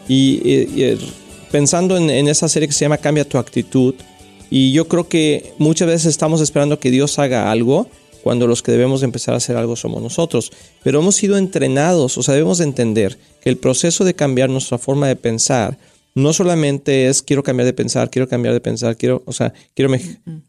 Y, 0.07 0.97
pensando 1.51 1.97
en, 1.97 2.27
esa 2.27 2.47
serie 2.47 2.67
que 2.67 2.73
se 2.73 2.85
llama 2.85 2.97
Cambia 2.97 3.27
tu 3.27 3.37
actitud, 3.37 3.95
y 4.49 4.73
yo 4.73 4.87
creo 4.87 5.07
que 5.07 5.53
muchas 5.57 5.87
veces 5.87 6.07
estamos 6.07 6.41
esperando 6.41 6.79
que 6.79 6.91
Dios 6.91 7.19
haga 7.19 7.51
algo 7.51 7.87
cuando 8.23 8.47
los 8.47 8.61
que 8.61 8.71
debemos 8.71 9.01
empezar 9.01 9.33
a 9.33 9.37
hacer 9.37 9.55
algo 9.55 9.75
somos 9.75 10.01
nosotros. 10.01 10.51
Pero 10.83 10.99
hemos 10.99 11.15
sido 11.15 11.37
entrenados, 11.37 12.17
o 12.17 12.23
sea, 12.23 12.33
debemos 12.33 12.59
entender 12.59 13.17
que 13.41 13.49
el 13.49 13.57
proceso 13.57 14.03
de 14.03 14.13
cambiar 14.13 14.49
nuestra 14.49 14.77
forma 14.77 15.07
de 15.07 15.15
pensar 15.15 15.77
no 16.13 16.33
solamente 16.33 17.07
es 17.07 17.21
quiero 17.21 17.43
cambiar 17.43 17.65
de 17.65 17.73
pensar, 17.73 18.09
quiero 18.09 18.27
cambiar 18.27 18.53
de 18.53 18.59
pensar, 18.59 18.97
quiero, 18.97 19.23
o 19.25 19.31
sea, 19.31 19.53
quiero, 19.73 19.93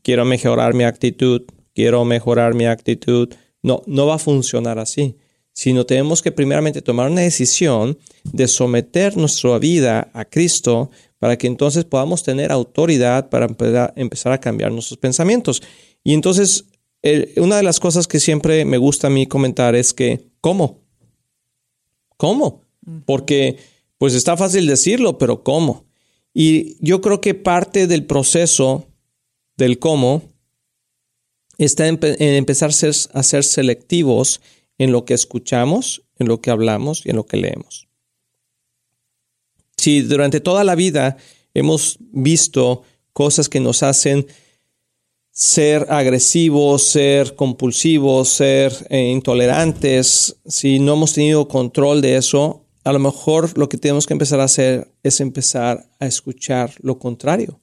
quiero 0.03 0.25
mejorar 0.25 0.75
mi 0.75 0.83
actitud, 0.83 1.43
quiero 1.73 2.05
mejorar 2.05 2.55
mi 2.55 2.67
actitud. 2.67 3.33
No, 3.63 3.83
no 3.87 4.07
va 4.07 4.17
a 4.17 4.19
funcionar 4.19 4.81
así 4.81 5.17
sino 5.53 5.85
tenemos 5.85 6.23
que 6.23 6.33
primeramente 6.33 6.83
tomar 6.83 7.11
una 7.11 7.21
decisión 7.21 7.99
de 8.25 8.49
someter 8.49 9.17
nuestra 9.17 9.59
vida 9.59 10.11
a 10.15 10.25
Cristo 10.25 10.91
para 11.19 11.37
que 11.37 11.47
entonces 11.47 11.85
podamos 11.85 12.23
tener 12.23 12.51
autoridad 12.51 13.29
para 13.29 13.47
empezar 13.97 14.33
a 14.33 14.41
cambiar 14.41 14.73
nuestros 14.73 14.99
pensamientos. 14.99 15.63
Y 16.03 16.15
entonces, 16.15 16.65
una 17.37 17.57
de 17.57 17.63
las 17.63 17.79
cosas 17.79 18.09
que 18.09 18.19
siempre 18.19 18.65
me 18.65 18.79
gusta 18.79 19.07
a 19.07 19.11
mí 19.11 19.27
comentar 19.27 19.75
es 19.75 19.93
que, 19.93 20.31
¿cómo? 20.41 20.81
¿Cómo? 22.17 22.63
Porque, 23.05 23.59
pues 23.99 24.15
está 24.15 24.37
fácil 24.37 24.67
decirlo, 24.67 25.19
pero 25.19 25.45
¿cómo? 25.45 25.85
Y 26.35 26.77
yo 26.85 27.01
creo 27.01 27.21
que 27.21 27.35
parte 27.35 27.87
del 27.87 28.05
proceso 28.05 28.87
del 29.57 29.79
cómo 29.79 30.23
está 31.59 31.87
en, 31.87 31.99
empezar 32.19 32.71
a 32.71 33.23
ser 33.23 33.45
selectivos 33.45 34.41
en 34.83 34.91
lo 34.91 35.05
que 35.05 35.15
escuchamos, 35.15 36.03
en 36.19 36.27
lo 36.27 36.41
que 36.41 36.51
hablamos 36.51 37.07
y 37.07 37.11
en 37.11 37.17
lo 37.17 37.25
que 37.25 37.37
leemos. 37.37 37.87
Si 39.77 40.03
durante 40.03 40.41
toda 40.41 40.65
la 40.65 40.75
vida 40.75 41.17
hemos 41.55 41.99
visto 42.01 42.83
cosas 43.13 43.49
que 43.49 43.61
nos 43.61 43.85
hacen 43.85 44.27
ser 45.31 45.87
agresivos, 45.89 46.83
ser 46.83 47.37
compulsivos, 47.37 48.29
ser 48.29 48.73
eh, 48.91 49.11
intolerantes, 49.11 50.37
si 50.47 50.81
no 50.81 50.95
hemos 50.95 51.13
tenido 51.13 51.47
control 51.47 52.03
de 52.03 52.17
eso, 52.17 52.67
a 52.83 52.93
lo 52.93 52.99
mejor 52.99 53.57
lo 53.57 53.69
que 53.69 53.79
tenemos 53.79 54.09
que 54.09 54.15
empezar 54.15 54.41
a 54.41 54.45
hacer 54.45 54.93
es 55.05 55.21
empezar 55.21 55.89
a 56.01 56.07
escuchar 56.07 56.73
lo 56.81 56.99
contrario, 56.99 57.61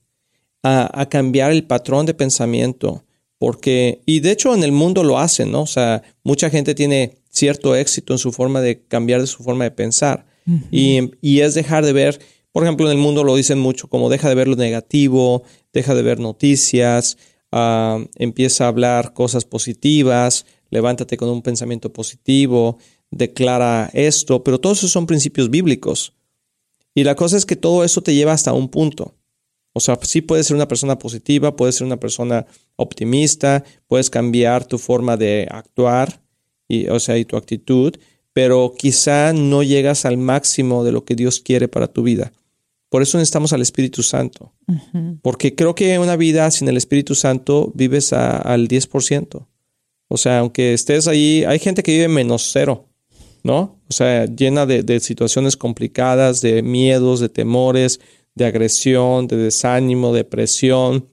a 0.62 1.06
cambiar 1.10 1.52
el 1.52 1.66
patrón 1.66 2.06
de 2.06 2.14
pensamiento, 2.14 3.04
porque, 3.40 4.02
y 4.04 4.20
de 4.20 4.32
hecho 4.32 4.54
en 4.54 4.62
el 4.62 4.70
mundo 4.70 5.02
lo 5.02 5.18
hacen, 5.18 5.50
¿no? 5.50 5.62
O 5.62 5.66
sea, 5.66 6.02
mucha 6.24 6.50
gente 6.50 6.74
tiene 6.74 7.16
cierto 7.30 7.74
éxito 7.74 8.12
en 8.12 8.18
su 8.18 8.32
forma 8.32 8.60
de 8.60 8.82
cambiar 8.86 9.22
de 9.22 9.26
su 9.26 9.42
forma 9.42 9.64
de 9.64 9.70
pensar. 9.70 10.26
y, 10.70 11.40
es 11.40 11.54
dejar 11.54 11.86
de 11.86 11.94
ver, 11.94 12.20
por 12.52 12.64
ejemplo, 12.64 12.84
en 12.84 12.98
el 12.98 13.02
mundo 13.02 13.24
lo 13.24 13.34
dicen 13.34 13.58
mucho, 13.58 13.88
como 13.88 14.10
deja 14.10 14.28
de 14.28 14.34
ver 14.34 14.46
lo 14.46 14.56
negativo, 14.56 15.42
deja 15.72 15.94
de 15.94 16.02
ver 16.02 16.20
noticias, 16.20 17.16
ah, 17.50 18.04
empieza 18.16 18.66
a 18.66 18.68
hablar 18.68 19.14
cosas 19.14 19.46
positivas, 19.46 20.44
levántate 20.68 21.16
con 21.16 21.30
un 21.30 21.40
pensamiento 21.40 21.94
positivo, 21.94 22.76
declara 23.10 23.88
esto, 23.94 24.44
pero 24.44 24.60
todos 24.60 24.78
esos 24.78 24.90
son 24.90 25.06
principios 25.06 25.48
bíblicos. 25.48 26.12
Y 26.94 27.04
la 27.04 27.14
cosa 27.14 27.38
es 27.38 27.46
que 27.46 27.56
todo 27.56 27.84
eso 27.84 28.02
te 28.02 28.14
lleva 28.14 28.32
hasta 28.34 28.52
un 28.52 28.68
punto. 28.68 29.14
O 29.72 29.80
sea, 29.80 29.98
sí 30.02 30.20
puedes 30.20 30.46
ser 30.46 30.56
una 30.56 30.68
persona 30.68 30.98
positiva, 30.98 31.54
puedes 31.54 31.76
ser 31.76 31.86
una 31.86 32.00
persona 32.00 32.46
optimista, 32.76 33.64
puedes 33.86 34.10
cambiar 34.10 34.64
tu 34.64 34.78
forma 34.78 35.16
de 35.16 35.46
actuar, 35.50 36.20
y, 36.68 36.88
o 36.88 37.00
sea, 37.00 37.18
y 37.18 37.24
tu 37.24 37.36
actitud, 37.36 37.96
pero 38.32 38.74
quizá 38.76 39.32
no 39.32 39.62
llegas 39.62 40.04
al 40.04 40.16
máximo 40.16 40.84
de 40.84 40.92
lo 40.92 41.04
que 41.04 41.16
Dios 41.16 41.40
quiere 41.40 41.68
para 41.68 41.88
tu 41.88 42.02
vida. 42.02 42.32
Por 42.88 43.02
eso 43.02 43.18
necesitamos 43.18 43.52
al 43.52 43.62
Espíritu 43.62 44.02
Santo. 44.02 44.52
Porque 45.22 45.54
creo 45.54 45.74
que 45.74 45.98
una 45.98 46.16
vida 46.16 46.50
sin 46.50 46.68
el 46.68 46.76
Espíritu 46.76 47.14
Santo 47.14 47.72
vives 47.74 48.12
al 48.12 48.68
10%. 48.68 49.46
O 50.08 50.16
sea, 50.16 50.40
aunque 50.40 50.72
estés 50.74 51.06
ahí, 51.06 51.44
hay 51.44 51.60
gente 51.60 51.84
que 51.84 51.92
vive 51.92 52.08
menos 52.08 52.50
cero, 52.52 52.88
¿no? 53.44 53.80
O 53.88 53.92
sea, 53.92 54.26
llena 54.26 54.66
de 54.66 55.00
situaciones 55.00 55.56
complicadas, 55.56 56.40
de 56.40 56.62
miedos, 56.62 57.20
de 57.20 57.28
temores, 57.28 58.00
de 58.34 58.44
agresión, 58.44 59.26
de 59.26 59.36
desánimo, 59.36 60.12
depresión. 60.12 61.08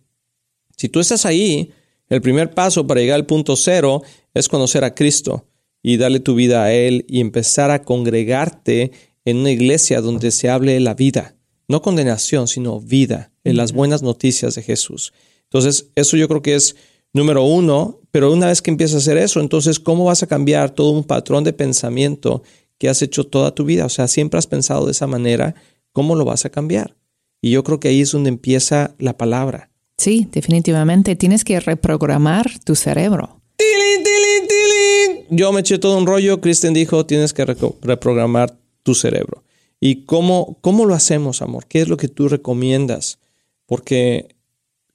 Si 0.75 0.89
tú 0.89 1.00
estás 1.00 1.25
ahí, 1.25 1.71
el 2.09 2.21
primer 2.21 2.51
paso 2.51 2.88
para 2.88 3.01
llegar 3.01 3.15
al 3.15 3.25
punto 3.25 3.55
cero 3.55 4.01
es 4.33 4.47
conocer 4.47 4.83
a 4.83 4.95
Cristo 4.95 5.47
y 5.81 5.97
darle 5.97 6.19
tu 6.19 6.36
vida 6.36 6.63
a 6.63 6.74
Él 6.74 7.05
y 7.07 7.19
empezar 7.19 7.71
a 7.71 7.83
congregarte 7.83 8.91
en 9.25 9.38
una 9.38 9.51
iglesia 9.51 10.01
donde 10.01 10.31
se 10.31 10.50
hable 10.50 10.79
la 10.79 10.93
vida, 10.93 11.36
no 11.67 11.81
condenación, 11.81 12.47
sino 12.47 12.79
vida, 12.79 13.31
en 13.43 13.57
las 13.57 13.71
buenas 13.71 14.01
noticias 14.01 14.55
de 14.55 14.63
Jesús. 14.63 15.13
Entonces, 15.43 15.91
eso 15.95 16.17
yo 16.17 16.27
creo 16.27 16.41
que 16.41 16.55
es 16.55 16.75
número 17.13 17.43
uno, 17.43 18.01
pero 18.12 18.31
una 18.31 18.47
vez 18.47 18.62
que 18.62 18.71
empiezas 18.71 18.95
a 18.95 18.97
hacer 19.00 19.17
eso, 19.17 19.39
entonces, 19.39 19.79
¿cómo 19.79 20.05
vas 20.05 20.24
a 20.24 20.27
cambiar 20.27 20.71
todo 20.71 20.91
un 20.91 21.03
patrón 21.05 21.43
de 21.43 21.53
pensamiento 21.53 22.43
que 22.77 22.89
has 22.89 23.01
hecho 23.01 23.25
toda 23.25 23.55
tu 23.55 23.63
vida? 23.63 23.86
O 23.86 23.89
sea, 23.89 24.07
siempre 24.07 24.38
has 24.38 24.47
pensado 24.47 24.86
de 24.86 24.91
esa 24.91 25.07
manera, 25.07 25.55
¿cómo 25.93 26.15
lo 26.15 26.25
vas 26.25 26.43
a 26.43 26.50
cambiar? 26.50 26.96
Y 27.41 27.51
yo 27.51 27.63
creo 27.63 27.79
que 27.79 27.89
ahí 27.89 28.01
es 28.01 28.12
donde 28.12 28.29
empieza 28.29 28.96
la 28.98 29.17
palabra. 29.17 29.70
Sí, 29.98 30.27
definitivamente. 30.32 31.15
Tienes 31.15 31.44
que 31.44 31.60
reprogramar 31.60 32.50
tu 32.63 32.75
cerebro. 32.75 33.41
¡Tilín, 33.56 34.03
tilín, 34.03 34.48
tilín! 34.48 35.38
Yo 35.38 35.51
me 35.51 35.62
eché 35.62 35.79
todo 35.79 35.98
un 35.98 36.06
rollo. 36.06 36.39
Kristen 36.39 36.74
dijo, 36.74 37.06
tienes 37.06 37.34
que 37.34 37.46
reprogramar 37.46 38.56
tu 38.84 38.94
cerebro. 38.94 39.44
¿Y 39.79 40.06
cómo, 40.06 40.58
cómo 40.62 40.86
lo 40.86 40.94
hacemos, 40.96 41.41
amor? 41.41 41.65
¿Qué 41.67 41.82
es 41.82 41.88
lo 41.88 41.98
que 41.98 42.08
tú 42.08 42.27
recomiendas? 42.27 43.20
Porque 43.65 44.36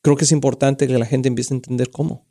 creo 0.01 0.17
que 0.17 0.25
es 0.25 0.33
importante 0.33 0.87
que 0.87 0.99
la 0.99 1.07
gente 1.07 1.29
empiece 1.29 1.55
a 1.55 1.57
entender 1.57 1.91
cómo. 1.91 2.25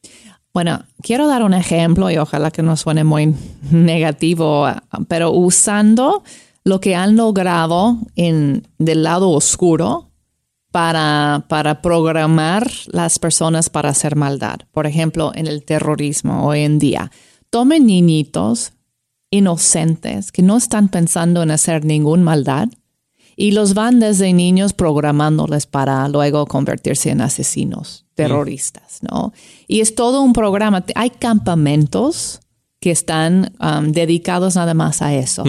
Bueno, 0.53 0.83
quiero 1.01 1.27
dar 1.27 1.43
un 1.43 1.53
ejemplo 1.53 2.11
y 2.11 2.17
ojalá 2.17 2.51
que 2.51 2.61
no 2.61 2.75
suene 2.75 3.03
muy 3.03 3.33
negativo, 3.71 4.67
pero 5.07 5.31
usando 5.31 6.23
lo 6.63 6.79
que 6.79 6.95
han 6.95 7.15
logrado 7.15 7.97
en, 8.15 8.67
del 8.77 9.03
lado 9.03 9.29
oscuro 9.29 10.11
para, 10.71 11.45
para 11.49 11.81
programar 11.81 12.69
las 12.87 13.19
personas 13.19 13.69
para 13.69 13.89
hacer 13.89 14.15
maldad. 14.15 14.61
Por 14.71 14.87
ejemplo, 14.87 15.31
en 15.35 15.47
el 15.47 15.63
terrorismo 15.63 16.45
hoy 16.47 16.61
en 16.61 16.79
día. 16.79 17.11
Tomen 17.49 17.85
niñitos 17.85 18.73
inocentes 19.29 20.31
que 20.31 20.41
no 20.41 20.57
están 20.57 20.89
pensando 20.89 21.43
en 21.43 21.51
hacer 21.51 21.83
ninguna 21.83 22.23
maldad 22.23 22.69
y 23.35 23.51
los 23.51 23.73
van 23.73 23.99
desde 23.99 24.33
niños 24.33 24.73
programándoles 24.73 25.65
para 25.65 26.07
luego 26.09 26.45
convertirse 26.45 27.09
en 27.09 27.21
asesinos, 27.21 28.05
terroristas, 28.13 28.99
¿no? 29.01 29.33
Y 29.67 29.79
es 29.79 29.95
todo 29.95 30.21
un 30.21 30.33
programa. 30.33 30.85
Hay 30.95 31.09
campamentos 31.09 32.41
que 32.81 32.89
están 32.89 33.53
um, 33.61 33.91
dedicados 33.91 34.55
nada 34.55 34.73
más 34.73 35.03
a 35.03 35.13
eso, 35.13 35.43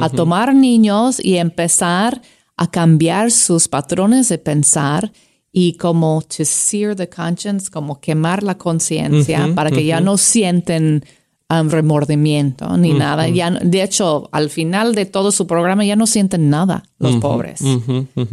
a 0.00 0.08
tomar 0.08 0.54
niños 0.54 1.20
y 1.22 1.36
empezar 1.36 2.22
a 2.56 2.70
cambiar 2.70 3.30
sus 3.30 3.68
patrones 3.68 4.30
de 4.30 4.38
pensar 4.38 5.12
y 5.52 5.74
como 5.74 6.22
to 6.22 6.44
sear 6.44 6.96
the 6.96 7.06
conscience, 7.06 7.70
como 7.70 8.00
quemar 8.00 8.42
la 8.42 8.56
conciencia 8.56 9.52
para 9.54 9.70
que 9.70 9.84
ya 9.84 10.00
no 10.00 10.16
sienten 10.16 11.04
um, 11.50 11.68
remordimiento 11.68 12.74
ni 12.78 12.94
nada. 12.94 13.28
Ya, 13.28 13.50
de 13.50 13.82
hecho, 13.82 14.30
al 14.32 14.48
final 14.48 14.94
de 14.94 15.04
todo 15.04 15.30
su 15.30 15.46
programa 15.46 15.84
ya 15.84 15.94
no 15.94 16.06
sienten 16.06 16.48
nada 16.48 16.84
los 16.98 17.16
pobres, 17.16 17.60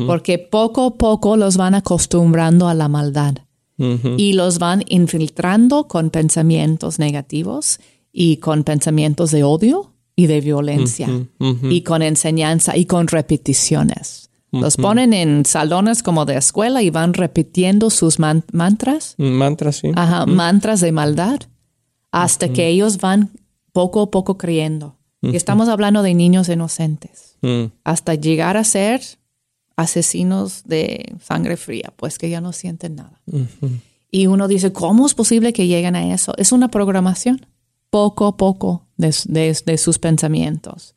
porque 0.07 0.39
poco 0.39 0.85
a 0.85 0.93
poco 0.95 1.35
los 1.35 1.57
van 1.57 1.75
acostumbrando 1.75 2.69
a 2.69 2.73
la 2.73 2.87
maldad 2.87 3.35
y 3.77 4.31
los 4.31 4.59
van 4.59 4.85
infiltrando 4.87 5.89
con 5.89 6.09
pensamientos 6.09 6.99
negativos 6.99 7.81
y 8.17 8.37
con 8.37 8.63
pensamientos 8.63 9.31
de 9.31 9.43
odio 9.43 9.91
y 10.15 10.27
de 10.27 10.39
violencia 10.39 11.09
y 11.63 11.81
con 11.81 12.01
enseñanza 12.01 12.77
y 12.77 12.85
con 12.85 13.07
repeticiones. 13.07 14.29
Los 14.53 14.77
ponen 14.77 15.11
en 15.11 15.43
salones 15.43 16.01
como 16.01 16.23
de 16.23 16.37
escuela 16.37 16.81
y 16.81 16.89
van 16.89 17.13
repitiendo 17.13 17.89
sus 17.89 18.17
mantras. 18.19 19.15
Mantras, 19.17 19.75
sí. 19.75 19.91
Ajá, 19.95 20.25
mantras 20.25 20.79
de 20.79 20.93
maldad 20.93 21.41
hasta 22.11 22.47
que 22.47 22.69
ellos 22.69 22.99
van 22.99 23.31
poco 23.73 24.03
a 24.03 24.11
poco 24.11 24.37
creyendo. 24.37 24.97
Y 25.21 25.35
estamos 25.35 25.67
hablando 25.67 26.01
de 26.01 26.13
niños 26.13 26.47
inocentes. 26.47 27.37
Hasta 27.83 28.15
llegar 28.15 28.55
a 28.55 28.63
ser 28.63 29.01
asesinos 29.75 30.63
de 30.63 31.17
sangre 31.21 31.57
fría, 31.57 31.93
pues 31.97 32.17
que 32.17 32.29
ya 32.29 32.39
no 32.39 32.53
sienten 32.53 32.95
nada. 32.95 33.21
Y 34.09 34.27
uno 34.27 34.47
dice, 34.47 34.71
¿cómo 34.71 35.05
es 35.05 35.13
posible 35.13 35.51
que 35.51 35.67
lleguen 35.67 35.97
a 35.97 36.13
eso? 36.13 36.33
Es 36.37 36.53
una 36.53 36.69
programación 36.69 37.45
poco 37.95 38.25
a 38.27 38.35
poco 38.35 38.89
de, 38.97 39.77
sus 39.77 39.99
pensamientos. 39.99 40.95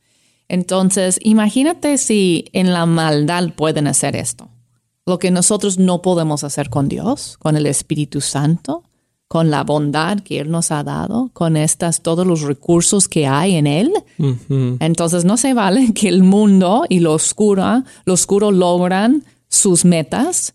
Entonces, 0.48 1.20
imagínate 1.22 1.96
si 1.96 2.46
en 2.52 2.72
la 2.72 2.87
maldad 2.87 3.50
pueden 3.54 3.87
hacer 3.87 4.16
esto. 4.16 4.48
Lo 5.06 5.20
que 5.20 5.30
nosotros 5.30 5.78
no 5.78 6.02
podemos 6.02 6.42
hacer 6.42 6.70
con 6.70 6.88
Dios, 6.88 7.37
con 7.38 7.56
el 7.56 7.66
Espíritu 7.66 8.20
Santo, 8.20 8.82
con 9.28 9.48
la 9.48 9.62
bondad 9.62 10.18
que 10.18 10.40
Él 10.40 10.50
nos 10.50 10.72
ha 10.72 10.82
dado, 10.82 11.30
con 11.34 11.56
estas, 11.56 12.02
todos 12.02 12.26
los 12.26 12.40
recursos 12.40 13.06
que 13.06 13.28
hay 13.28 13.54
en 13.54 13.68
Él. 13.68 13.92
Entonces 14.80 15.24
no 15.24 15.37
se 15.37 15.54
vale 15.54 15.94
que 15.94 16.08
el 16.08 16.24
mundo 16.24 16.84
y 16.88 16.98
lo 16.98 17.12
oscuro, 17.12 17.84
lo 18.06 18.12
oscuro 18.12 18.50
logran 18.50 19.22
sus 19.48 19.84
metas 19.84 20.52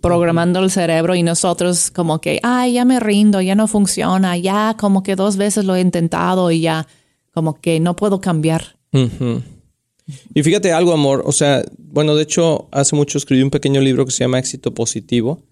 programando 0.00 0.60
el 0.60 0.70
cerebro 0.70 1.14
y 1.14 1.22
nosotros 1.22 1.90
como 1.90 2.20
que, 2.20 2.40
ay, 2.42 2.74
ya 2.74 2.84
me 2.84 3.00
rindo, 3.00 3.40
ya 3.40 3.54
no 3.54 3.68
funciona, 3.68 4.36
ya 4.36 4.76
como 4.78 5.02
que 5.02 5.16
dos 5.16 5.36
veces 5.36 5.64
lo 5.64 5.74
he 5.74 5.80
intentado 5.80 6.50
y 6.50 6.60
ya 6.60 6.86
como 7.32 7.60
que 7.60 7.80
no 7.80 7.96
puedo 7.96 8.20
cambiar. 8.20 8.76
Y 8.92 10.42
fíjate 10.42 10.72
algo, 10.72 10.92
amor, 10.92 11.22
o 11.26 11.32
sea, 11.32 11.64
bueno, 11.78 12.14
de 12.14 12.22
hecho, 12.22 12.68
hace 12.70 12.96
mucho 12.96 13.18
escribí 13.18 13.42
un 13.42 13.50
pequeño 13.50 13.80
libro 13.80 14.04
que 14.04 14.12
se 14.12 14.24
llama 14.24 14.38
Éxito 14.38 14.74
Positivo, 14.74 15.42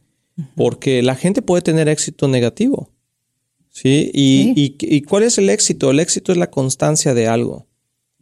porque 0.54 1.02
la 1.02 1.14
gente 1.14 1.42
puede 1.42 1.62
tener 1.62 1.88
éxito 1.88 2.28
negativo. 2.28 2.90
¿sí? 3.70 4.10
Y, 4.12 4.76
y 4.80 5.02
cuál 5.02 5.24
es 5.24 5.38
el 5.38 5.50
éxito? 5.50 5.90
El 5.90 6.00
éxito 6.00 6.32
es 6.32 6.38
la 6.38 6.50
constancia 6.50 7.14
de 7.14 7.26
algo. 7.26 7.66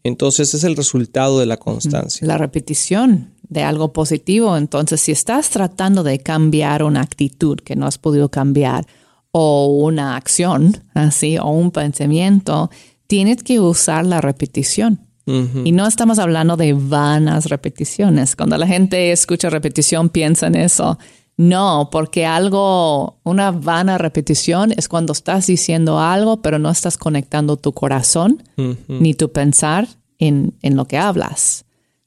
Entonces 0.04 0.52
es 0.52 0.64
el 0.64 0.76
resultado 0.76 1.40
de 1.40 1.46
la 1.46 1.56
constancia. 1.56 2.26
La 2.26 2.38
repetición 2.38 3.33
de 3.48 3.62
algo 3.62 3.92
positivo. 3.92 4.56
Entonces, 4.56 5.00
si 5.00 5.12
estás 5.12 5.50
tratando 5.50 6.02
de 6.02 6.18
cambiar 6.18 6.82
una 6.82 7.00
actitud 7.00 7.58
que 7.58 7.76
no 7.76 7.86
has 7.86 7.98
podido 7.98 8.28
cambiar 8.28 8.86
o 9.30 9.66
una 9.66 10.16
acción, 10.16 10.76
así, 10.94 11.38
o 11.38 11.48
un 11.48 11.70
pensamiento, 11.70 12.70
tienes 13.06 13.42
que 13.42 13.60
usar 13.60 14.06
la 14.06 14.20
repetición. 14.20 15.00
Y 15.26 15.72
no 15.72 15.86
estamos 15.86 16.18
hablando 16.18 16.58
de 16.58 16.74
vanas 16.74 17.46
repeticiones. 17.46 18.36
Cuando 18.36 18.58
la 18.58 18.66
gente 18.66 19.10
escucha 19.10 19.48
repetición, 19.48 20.10
piensa 20.10 20.48
en 20.48 20.54
eso. 20.54 20.98
No, 21.38 21.88
porque 21.90 22.26
algo, 22.26 23.18
una 23.24 23.50
vana 23.50 23.96
repetición 23.96 24.72
es 24.76 24.86
cuando 24.86 25.14
estás 25.14 25.46
diciendo 25.46 25.98
algo, 25.98 26.42
pero 26.42 26.58
no 26.58 26.70
estás 26.70 26.98
conectando 26.98 27.56
tu 27.56 27.72
corazón 27.72 28.42
ni 28.86 29.14
tu 29.14 29.32
pensar 29.32 29.88
en, 30.18 30.52
en 30.60 30.76
lo 30.76 30.84
que 30.84 30.98
hablas. 30.98 31.64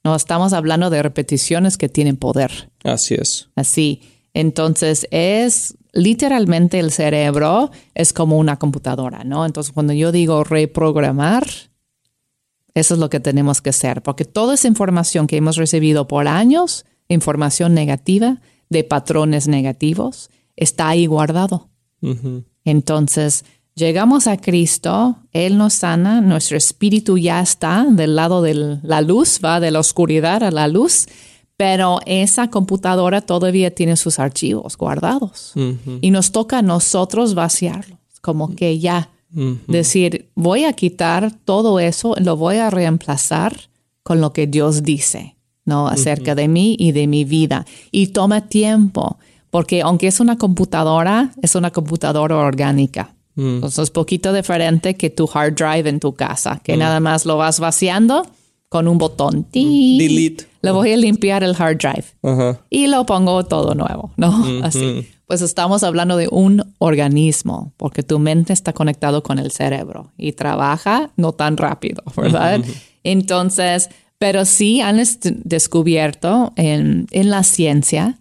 No 0.08 0.16
estamos 0.16 0.54
hablando 0.54 0.88
de 0.88 1.02
repeticiones 1.02 1.76
que 1.76 1.90
tienen 1.90 2.16
poder. 2.16 2.70
Así 2.82 3.14
es. 3.14 3.50
Así. 3.56 4.00
Entonces 4.32 5.06
es 5.10 5.76
literalmente 5.92 6.78
el 6.78 6.92
cerebro 6.92 7.70
es 7.94 8.14
como 8.14 8.38
una 8.38 8.58
computadora, 8.58 9.22
¿no? 9.24 9.44
Entonces 9.44 9.70
cuando 9.70 9.92
yo 9.92 10.10
digo 10.10 10.44
reprogramar, 10.44 11.46
eso 12.72 12.94
es 12.94 13.00
lo 13.00 13.10
que 13.10 13.20
tenemos 13.20 13.60
que 13.60 13.68
hacer, 13.68 14.02
porque 14.02 14.24
toda 14.24 14.54
esa 14.54 14.66
información 14.66 15.26
que 15.26 15.36
hemos 15.36 15.56
recibido 15.56 16.08
por 16.08 16.26
años, 16.26 16.86
información 17.08 17.74
negativa 17.74 18.40
de 18.70 18.84
patrones 18.84 19.46
negativos, 19.46 20.30
está 20.56 20.88
ahí 20.88 21.04
guardado. 21.04 21.68
Entonces, 22.64 23.44
Llegamos 23.78 24.26
a 24.26 24.36
Cristo, 24.38 25.18
Él 25.32 25.56
nos 25.56 25.72
sana, 25.72 26.20
nuestro 26.20 26.56
espíritu 26.56 27.16
ya 27.16 27.40
está 27.40 27.86
del 27.88 28.16
lado 28.16 28.42
de 28.42 28.80
la 28.82 29.02
luz, 29.02 29.38
va 29.44 29.60
de 29.60 29.70
la 29.70 29.78
oscuridad 29.78 30.42
a 30.42 30.50
la 30.50 30.66
luz, 30.66 31.06
pero 31.56 32.00
esa 32.04 32.50
computadora 32.50 33.20
todavía 33.20 33.72
tiene 33.72 33.94
sus 33.94 34.18
archivos 34.18 34.76
guardados 34.76 35.52
y 36.00 36.10
nos 36.10 36.32
toca 36.32 36.58
a 36.58 36.62
nosotros 36.62 37.34
vaciarlos, 37.34 38.00
como 38.20 38.56
que 38.56 38.80
ya 38.80 39.10
decir, 39.68 40.28
voy 40.34 40.64
a 40.64 40.72
quitar 40.72 41.32
todo 41.44 41.78
eso, 41.78 42.16
lo 42.18 42.36
voy 42.36 42.56
a 42.56 42.70
reemplazar 42.70 43.70
con 44.02 44.20
lo 44.20 44.32
que 44.32 44.48
Dios 44.48 44.82
dice, 44.82 45.36
¿no? 45.64 45.86
Acerca 45.86 46.34
de 46.34 46.48
mí 46.48 46.74
y 46.80 46.90
de 46.90 47.06
mi 47.06 47.24
vida. 47.24 47.64
Y 47.92 48.08
toma 48.08 48.48
tiempo, 48.48 49.18
porque 49.50 49.82
aunque 49.82 50.08
es 50.08 50.18
una 50.18 50.36
computadora, 50.36 51.32
es 51.42 51.54
una 51.54 51.70
computadora 51.70 52.38
orgánica. 52.38 53.14
Mm. 53.38 53.54
Entonces 53.54 53.84
es 53.84 53.90
poquito 53.90 54.32
diferente 54.32 54.96
que 54.96 55.10
tu 55.10 55.30
hard 55.32 55.54
drive 55.54 55.88
en 55.88 56.00
tu 56.00 56.14
casa, 56.14 56.60
que 56.64 56.76
mm. 56.76 56.78
nada 56.78 56.98
más 56.98 57.24
lo 57.24 57.36
vas 57.36 57.60
vaciando 57.60 58.26
con 58.68 58.88
un 58.88 58.98
botón. 58.98 59.46
Mm. 59.54 59.98
Delete. 59.98 60.46
Le 60.60 60.72
voy 60.72 60.92
a 60.92 60.96
limpiar 60.96 61.44
el 61.44 61.54
hard 61.56 61.78
drive 61.78 62.04
y 62.68 62.88
lo 62.88 63.06
pongo 63.06 63.44
todo 63.44 63.76
nuevo, 63.76 64.10
¿no? 64.16 64.44
Así. 64.64 65.06
Pues 65.26 65.40
estamos 65.40 65.84
hablando 65.84 66.16
de 66.16 66.26
un 66.28 66.74
organismo, 66.78 67.72
porque 67.76 68.02
tu 68.02 68.18
mente 68.18 68.52
está 68.52 68.72
conectado 68.72 69.22
con 69.22 69.38
el 69.38 69.52
cerebro 69.52 70.10
y 70.16 70.32
trabaja 70.32 71.10
no 71.16 71.32
tan 71.32 71.56
rápido, 71.56 72.02
¿verdad? 72.16 72.60
Entonces, 73.04 73.88
Pero 74.18 74.44
sí 74.44 74.80
han 74.80 75.00
descubierto 75.44 76.52
en, 76.56 77.06
la 77.12 77.44
ciencia 77.44 78.18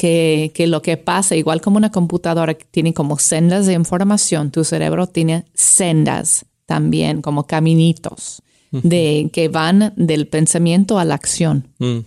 que, 0.00 0.66
lo 0.66 0.80
que 0.80 0.96
pasa, 0.96 1.36
igual 1.36 1.60
como 1.60 1.76
una 1.76 1.92
computadora 1.92 2.54
tiene 2.54 2.94
como 2.94 3.18
sendas 3.18 3.66
de 3.66 3.74
información, 3.74 4.50
tu 4.50 4.64
cerebro 4.64 5.06
tiene 5.06 5.44
sendas 5.52 6.46
también, 6.64 7.20
como 7.20 7.46
caminitos, 7.46 8.42
de, 8.70 9.28
que 9.30 9.48
van 9.48 9.92
del 9.96 10.26
pensamiento 10.26 10.98
a 10.98 11.04
la 11.04 11.16
acción. 11.16 11.68
Mm, 11.78 11.98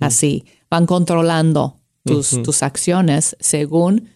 Así, 0.00 0.44
van 0.70 0.86
controlando 0.86 1.78
tus, 2.02 2.30
tus 2.42 2.62
acciones 2.62 3.36
según 3.38 4.08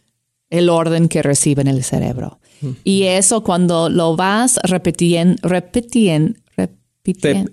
el 0.48 0.68
orden 0.68 1.08
que 1.08 1.22
reciben 1.22 1.68
el 1.68 1.84
cerebro. 1.84 2.40
Y 2.82 3.04
eso 3.04 3.44
cuando 3.44 3.88
lo 3.88 4.16
vas 4.16 4.58
repitiendo, 4.64 5.36
repitiendo. 5.48 6.38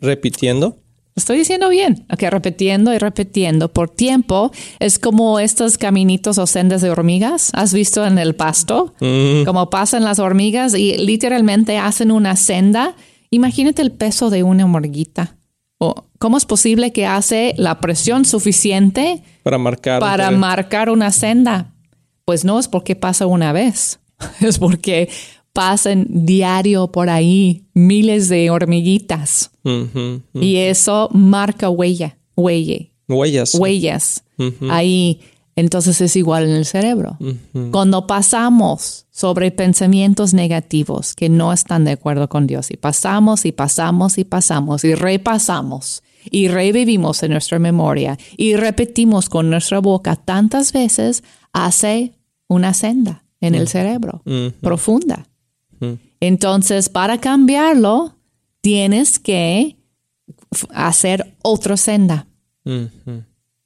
¿Repitiendo? 0.01 0.79
Estoy 1.17 1.37
diciendo 1.37 1.67
bien. 1.67 2.05
Ok, 2.13 2.21
repitiendo 2.29 2.93
y 2.93 2.99
repitiendo 2.99 3.73
por 3.73 3.89
tiempo. 3.89 4.51
Es 4.79 4.99
como 4.99 5.39
estos 5.39 5.77
caminitos 5.77 6.37
o 6.37 6.47
sendas 6.47 6.81
de 6.81 6.91
hormigas. 6.91 7.49
¿Has 7.53 7.73
visto 7.73 8.05
en 8.05 8.19
el 8.19 8.35
pasto? 8.35 8.93
Mm. 9.01 9.43
Como 9.43 9.69
pasan 9.69 10.03
las 10.03 10.19
hormigas 10.19 10.75
y 10.75 10.95
literalmente 10.97 11.77
hacen 11.77 12.11
una 12.11 12.35
senda. 12.35 12.95
Imagínate 13.31 13.81
el 13.81 13.91
peso 13.91 14.29
de 14.29 14.43
una 14.43 14.63
hormiguita. 14.65 15.35
O 15.79 16.07
¿Cómo 16.19 16.37
es 16.37 16.45
posible 16.45 16.91
que 16.91 17.05
hace 17.05 17.53
la 17.57 17.79
presión 17.79 18.25
suficiente 18.25 19.21
para 19.43 19.57
marcar, 19.57 19.99
para 19.99 20.31
marcar 20.31 20.89
una 20.89 21.11
senda? 21.11 21.73
Pues 22.25 22.43
no 22.43 22.59
es 22.59 22.67
porque 22.67 22.95
pasa 22.95 23.27
una 23.27 23.51
vez. 23.51 23.99
es 24.41 24.57
porque 24.57 25.09
pasan 25.57 26.05
diario 26.07 26.91
por 26.91 27.09
ahí 27.09 27.63
miles 27.73 28.29
de 28.29 28.51
hormiguitas. 28.51 29.49
Y 30.35 30.57
eso 30.57 31.09
marca 31.13 31.71
huella, 31.71 32.19
huella. 32.35 32.85
Huellas. 33.07 33.55
Huellas. 33.55 34.23
Ahí. 34.69 35.19
Entonces 35.55 35.99
es 35.99 36.15
igual 36.15 36.43
en 36.43 36.51
el 36.51 36.65
cerebro. 36.65 37.17
Cuando 37.71 38.05
pasamos 38.05 39.07
sobre 39.09 39.49
pensamientos 39.49 40.35
negativos 40.35 41.15
que 41.15 41.27
no 41.27 41.51
están 41.51 41.85
de 41.85 41.93
acuerdo 41.93 42.29
con 42.29 42.45
Dios 42.45 42.69
y 42.69 42.77
pasamos 42.77 43.43
y 43.43 43.51
pasamos 43.51 44.19
y 44.19 44.25
pasamos 44.25 44.83
y 44.83 44.93
repasamos 44.93 46.03
y 46.29 46.49
revivimos 46.49 47.23
en 47.23 47.31
nuestra 47.31 47.57
memoria 47.57 48.19
y 48.37 48.55
repetimos 48.57 49.27
con 49.27 49.49
nuestra 49.49 49.79
boca 49.79 50.17
tantas 50.17 50.71
veces, 50.71 51.23
hace 51.51 52.13
una 52.47 52.75
senda 52.75 53.23
en 53.41 53.55
el 53.55 53.67
cerebro, 53.67 54.21
profunda. 54.61 55.25
Entonces, 56.19 56.89
para 56.89 57.19
cambiarlo, 57.19 58.15
tienes 58.61 59.19
que 59.19 59.77
hacer 60.73 61.35
otra 61.43 61.77
senda. 61.77 62.27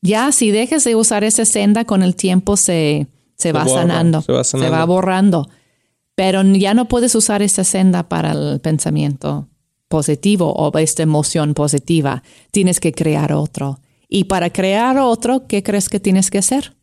Ya 0.02 0.32
si 0.32 0.52
dejas 0.52 0.84
de 0.84 0.95
usar 0.95 1.24
esa 1.24 1.45
senda, 1.45 1.86
con 1.86 2.04
el 2.04 2.15
tiempo 2.15 2.58
se, 2.58 3.08
se, 3.36 3.52
va, 3.52 3.67
sanando, 3.67 4.21
se, 4.21 4.32
va 4.32 4.43
se 4.43 4.58
va 4.58 4.86
borrando. 4.86 5.50
Pero 6.15 6.43
ya 6.43 6.74
no 6.74 6.88
puedes 6.88 7.15
usar 7.15 7.41
esa 7.41 7.63
senda 7.63 8.10
para 8.10 8.32
el 8.32 8.60
pensamiento 8.60 9.47
positivo 9.88 10.52
o 10.54 10.76
esta 10.78 11.04
emoción 11.04 11.54
positiva. 11.54 12.24
Tienes 12.52 12.80
que 12.80 12.91
crear 12.91 13.34
otro. 13.34 13.80
Y 14.08 14.26
para 14.26 14.50
crear 14.52 14.97
otro, 14.97 15.47
¿qué 15.47 15.63
crees 15.63 15.89
que 15.89 16.00
tienes 16.00 16.32
que 16.32 16.39
hacer? 16.39 16.76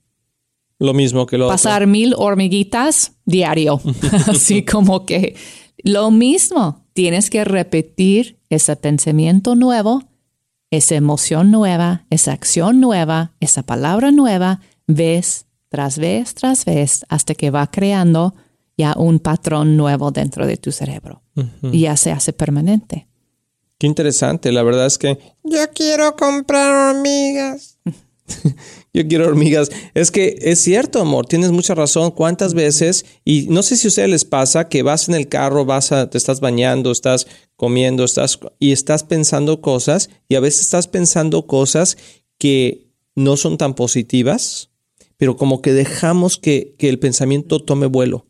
Lo 0.78 0.94
mismo 0.94 1.26
que 1.26 1.38
lo 1.38 1.48
Pasar 1.48 1.86
mil 1.86 2.14
hormiguitas 2.16 3.12
diario. 3.24 3.80
Así 4.26 4.64
como 4.64 5.06
que 5.06 5.36
lo 5.82 6.10
mismo. 6.10 6.84
Tienes 6.92 7.30
que 7.30 7.44
repetir 7.44 8.40
ese 8.48 8.74
pensamiento 8.74 9.54
nuevo, 9.54 10.02
esa 10.70 10.96
emoción 10.96 11.52
nueva, 11.52 12.06
esa 12.10 12.32
acción 12.32 12.80
nueva, 12.80 13.34
esa 13.38 13.62
palabra 13.62 14.10
nueva, 14.10 14.60
vez 14.88 15.46
tras 15.68 15.98
vez 15.98 16.34
tras 16.34 16.64
vez, 16.64 17.04
hasta 17.08 17.34
que 17.34 17.50
va 17.50 17.70
creando 17.70 18.34
ya 18.76 18.94
un 18.96 19.18
patrón 19.18 19.76
nuevo 19.76 20.10
dentro 20.10 20.46
de 20.46 20.56
tu 20.56 20.72
cerebro. 20.72 21.22
Y 21.70 21.82
ya 21.82 21.96
se 21.96 22.10
hace 22.10 22.32
permanente. 22.32 23.06
Qué 23.78 23.86
interesante. 23.86 24.50
La 24.50 24.64
verdad 24.64 24.86
es 24.86 24.98
que 24.98 25.18
yo 25.44 25.70
quiero 25.72 26.16
comprar 26.16 26.96
hormigas. 26.96 27.78
Yo 28.92 29.06
quiero 29.06 29.26
hormigas. 29.26 29.70
Es 29.94 30.10
que 30.10 30.38
es 30.40 30.60
cierto, 30.60 31.00
amor, 31.00 31.26
tienes 31.26 31.50
mucha 31.50 31.74
razón. 31.74 32.10
¿Cuántas 32.10 32.54
veces? 32.54 33.04
Y 33.24 33.46
no 33.48 33.62
sé 33.62 33.76
si 33.76 33.86
a 33.86 33.90
ustedes 33.90 34.08
les 34.08 34.24
pasa 34.24 34.68
que 34.68 34.82
vas 34.82 35.08
en 35.08 35.14
el 35.14 35.28
carro, 35.28 35.64
vas 35.64 35.92
a, 35.92 36.10
te 36.10 36.18
estás 36.18 36.40
bañando, 36.40 36.90
estás 36.90 37.26
comiendo, 37.56 38.04
estás 38.04 38.38
y 38.58 38.72
estás 38.72 39.02
pensando 39.04 39.60
cosas 39.60 40.10
y 40.28 40.34
a 40.34 40.40
veces 40.40 40.62
estás 40.62 40.88
pensando 40.88 41.46
cosas 41.46 41.96
que 42.38 42.88
no 43.14 43.36
son 43.36 43.58
tan 43.58 43.74
positivas, 43.74 44.70
pero 45.16 45.36
como 45.36 45.60
que 45.60 45.72
dejamos 45.72 46.38
que, 46.38 46.74
que 46.78 46.88
el 46.88 46.98
pensamiento 46.98 47.60
tome 47.60 47.86
vuelo. 47.86 48.26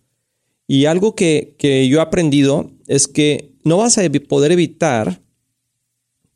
Y 0.67 0.87
algo 0.87 1.15
que, 1.15 1.57
que 1.59 1.89
yo 1.89 1.99
he 1.99 2.03
aprendido 2.03 2.71
es 2.87 3.09
que 3.09 3.55
no 3.65 3.79
vas 3.79 3.99
a 3.99 4.03
poder 4.29 4.53
evitar 4.53 5.23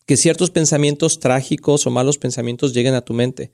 que 0.06 0.16
ciertos 0.16 0.50
pensamientos 0.50 1.20
trágicos 1.20 1.86
o 1.86 1.90
malos 1.90 2.18
pensamientos 2.18 2.72
lleguen 2.72 2.94
a 2.94 3.02
tu 3.02 3.14
mente 3.14 3.52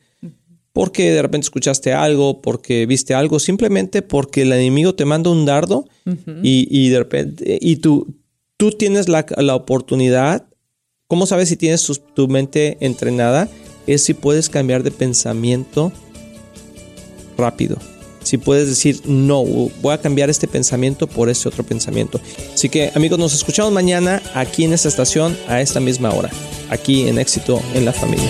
porque 0.79 1.11
de 1.11 1.23
repente 1.23 1.47
escuchaste 1.47 1.93
algo, 1.93 2.41
porque 2.41 2.87
viste 2.87 3.13
algo, 3.13 3.41
simplemente 3.41 4.01
porque 4.01 4.43
el 4.43 4.53
enemigo 4.53 4.95
te 4.95 5.05
manda 5.05 5.29
un 5.29 5.45
dardo 5.45 5.89
y, 6.41 6.89
de 6.89 6.99
repente, 6.99 7.59
y 7.61 7.77
tú, 7.79 8.15
tú 8.57 8.71
tienes 8.71 9.09
la, 9.09 9.55
oportunidad, 9.57 10.47
¿cómo 11.09 11.27
sabes 11.27 11.49
si 11.49 11.57
tienes 11.57 11.85
tu, 12.15 12.29
mente 12.29 12.77
entrenada? 12.79 13.49
Es 13.89 14.05
si 14.05 14.15
puedes 14.15 14.49
cambiar 14.49 14.85
de 14.85 14.93
pensamiento 14.93 15.91
rápido. 17.37 17.77
Si 18.29 18.37
puedes 18.37 18.69
decir, 18.69 19.01
no, 19.07 19.43
voy 19.43 19.95
a 19.95 19.99
cambiar 20.03 20.29
este 20.29 20.47
pensamiento 20.47 21.07
por 21.07 21.31
este 21.31 21.49
otro 21.49 21.65
pensamiento. 21.65 22.21
Así 22.53 22.69
que 22.69 22.93
amigos, 22.95 23.19
nos 23.19 23.33
escuchamos 23.33 23.73
mañana 23.73 24.21
aquí 24.35 24.65
en 24.65 24.75
esta 24.75 24.87
estación 24.87 25.35
a 25.49 25.63
esta 25.63 25.81
misma 25.81 26.11
hora, 26.11 26.29
aquí 26.69 27.09
en 27.09 27.17
Éxito 27.17 27.59
en 27.73 27.87
la 27.87 27.95
Familia. 27.95 28.29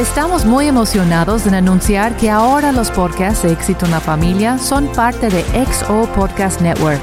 Estamos 0.00 0.46
muy 0.46 0.68
emocionados 0.68 1.46
en 1.46 1.52
anunciar 1.52 2.16
que 2.16 2.30
ahora 2.30 2.72
los 2.72 2.90
podcasts 2.92 3.42
de 3.42 3.52
Éxito 3.52 3.84
en 3.84 3.90
la 3.90 4.00
Familia 4.00 4.56
son 4.56 4.90
parte 4.94 5.28
de 5.28 5.44
XO 5.66 6.10
Podcast 6.14 6.62
Network, 6.62 7.02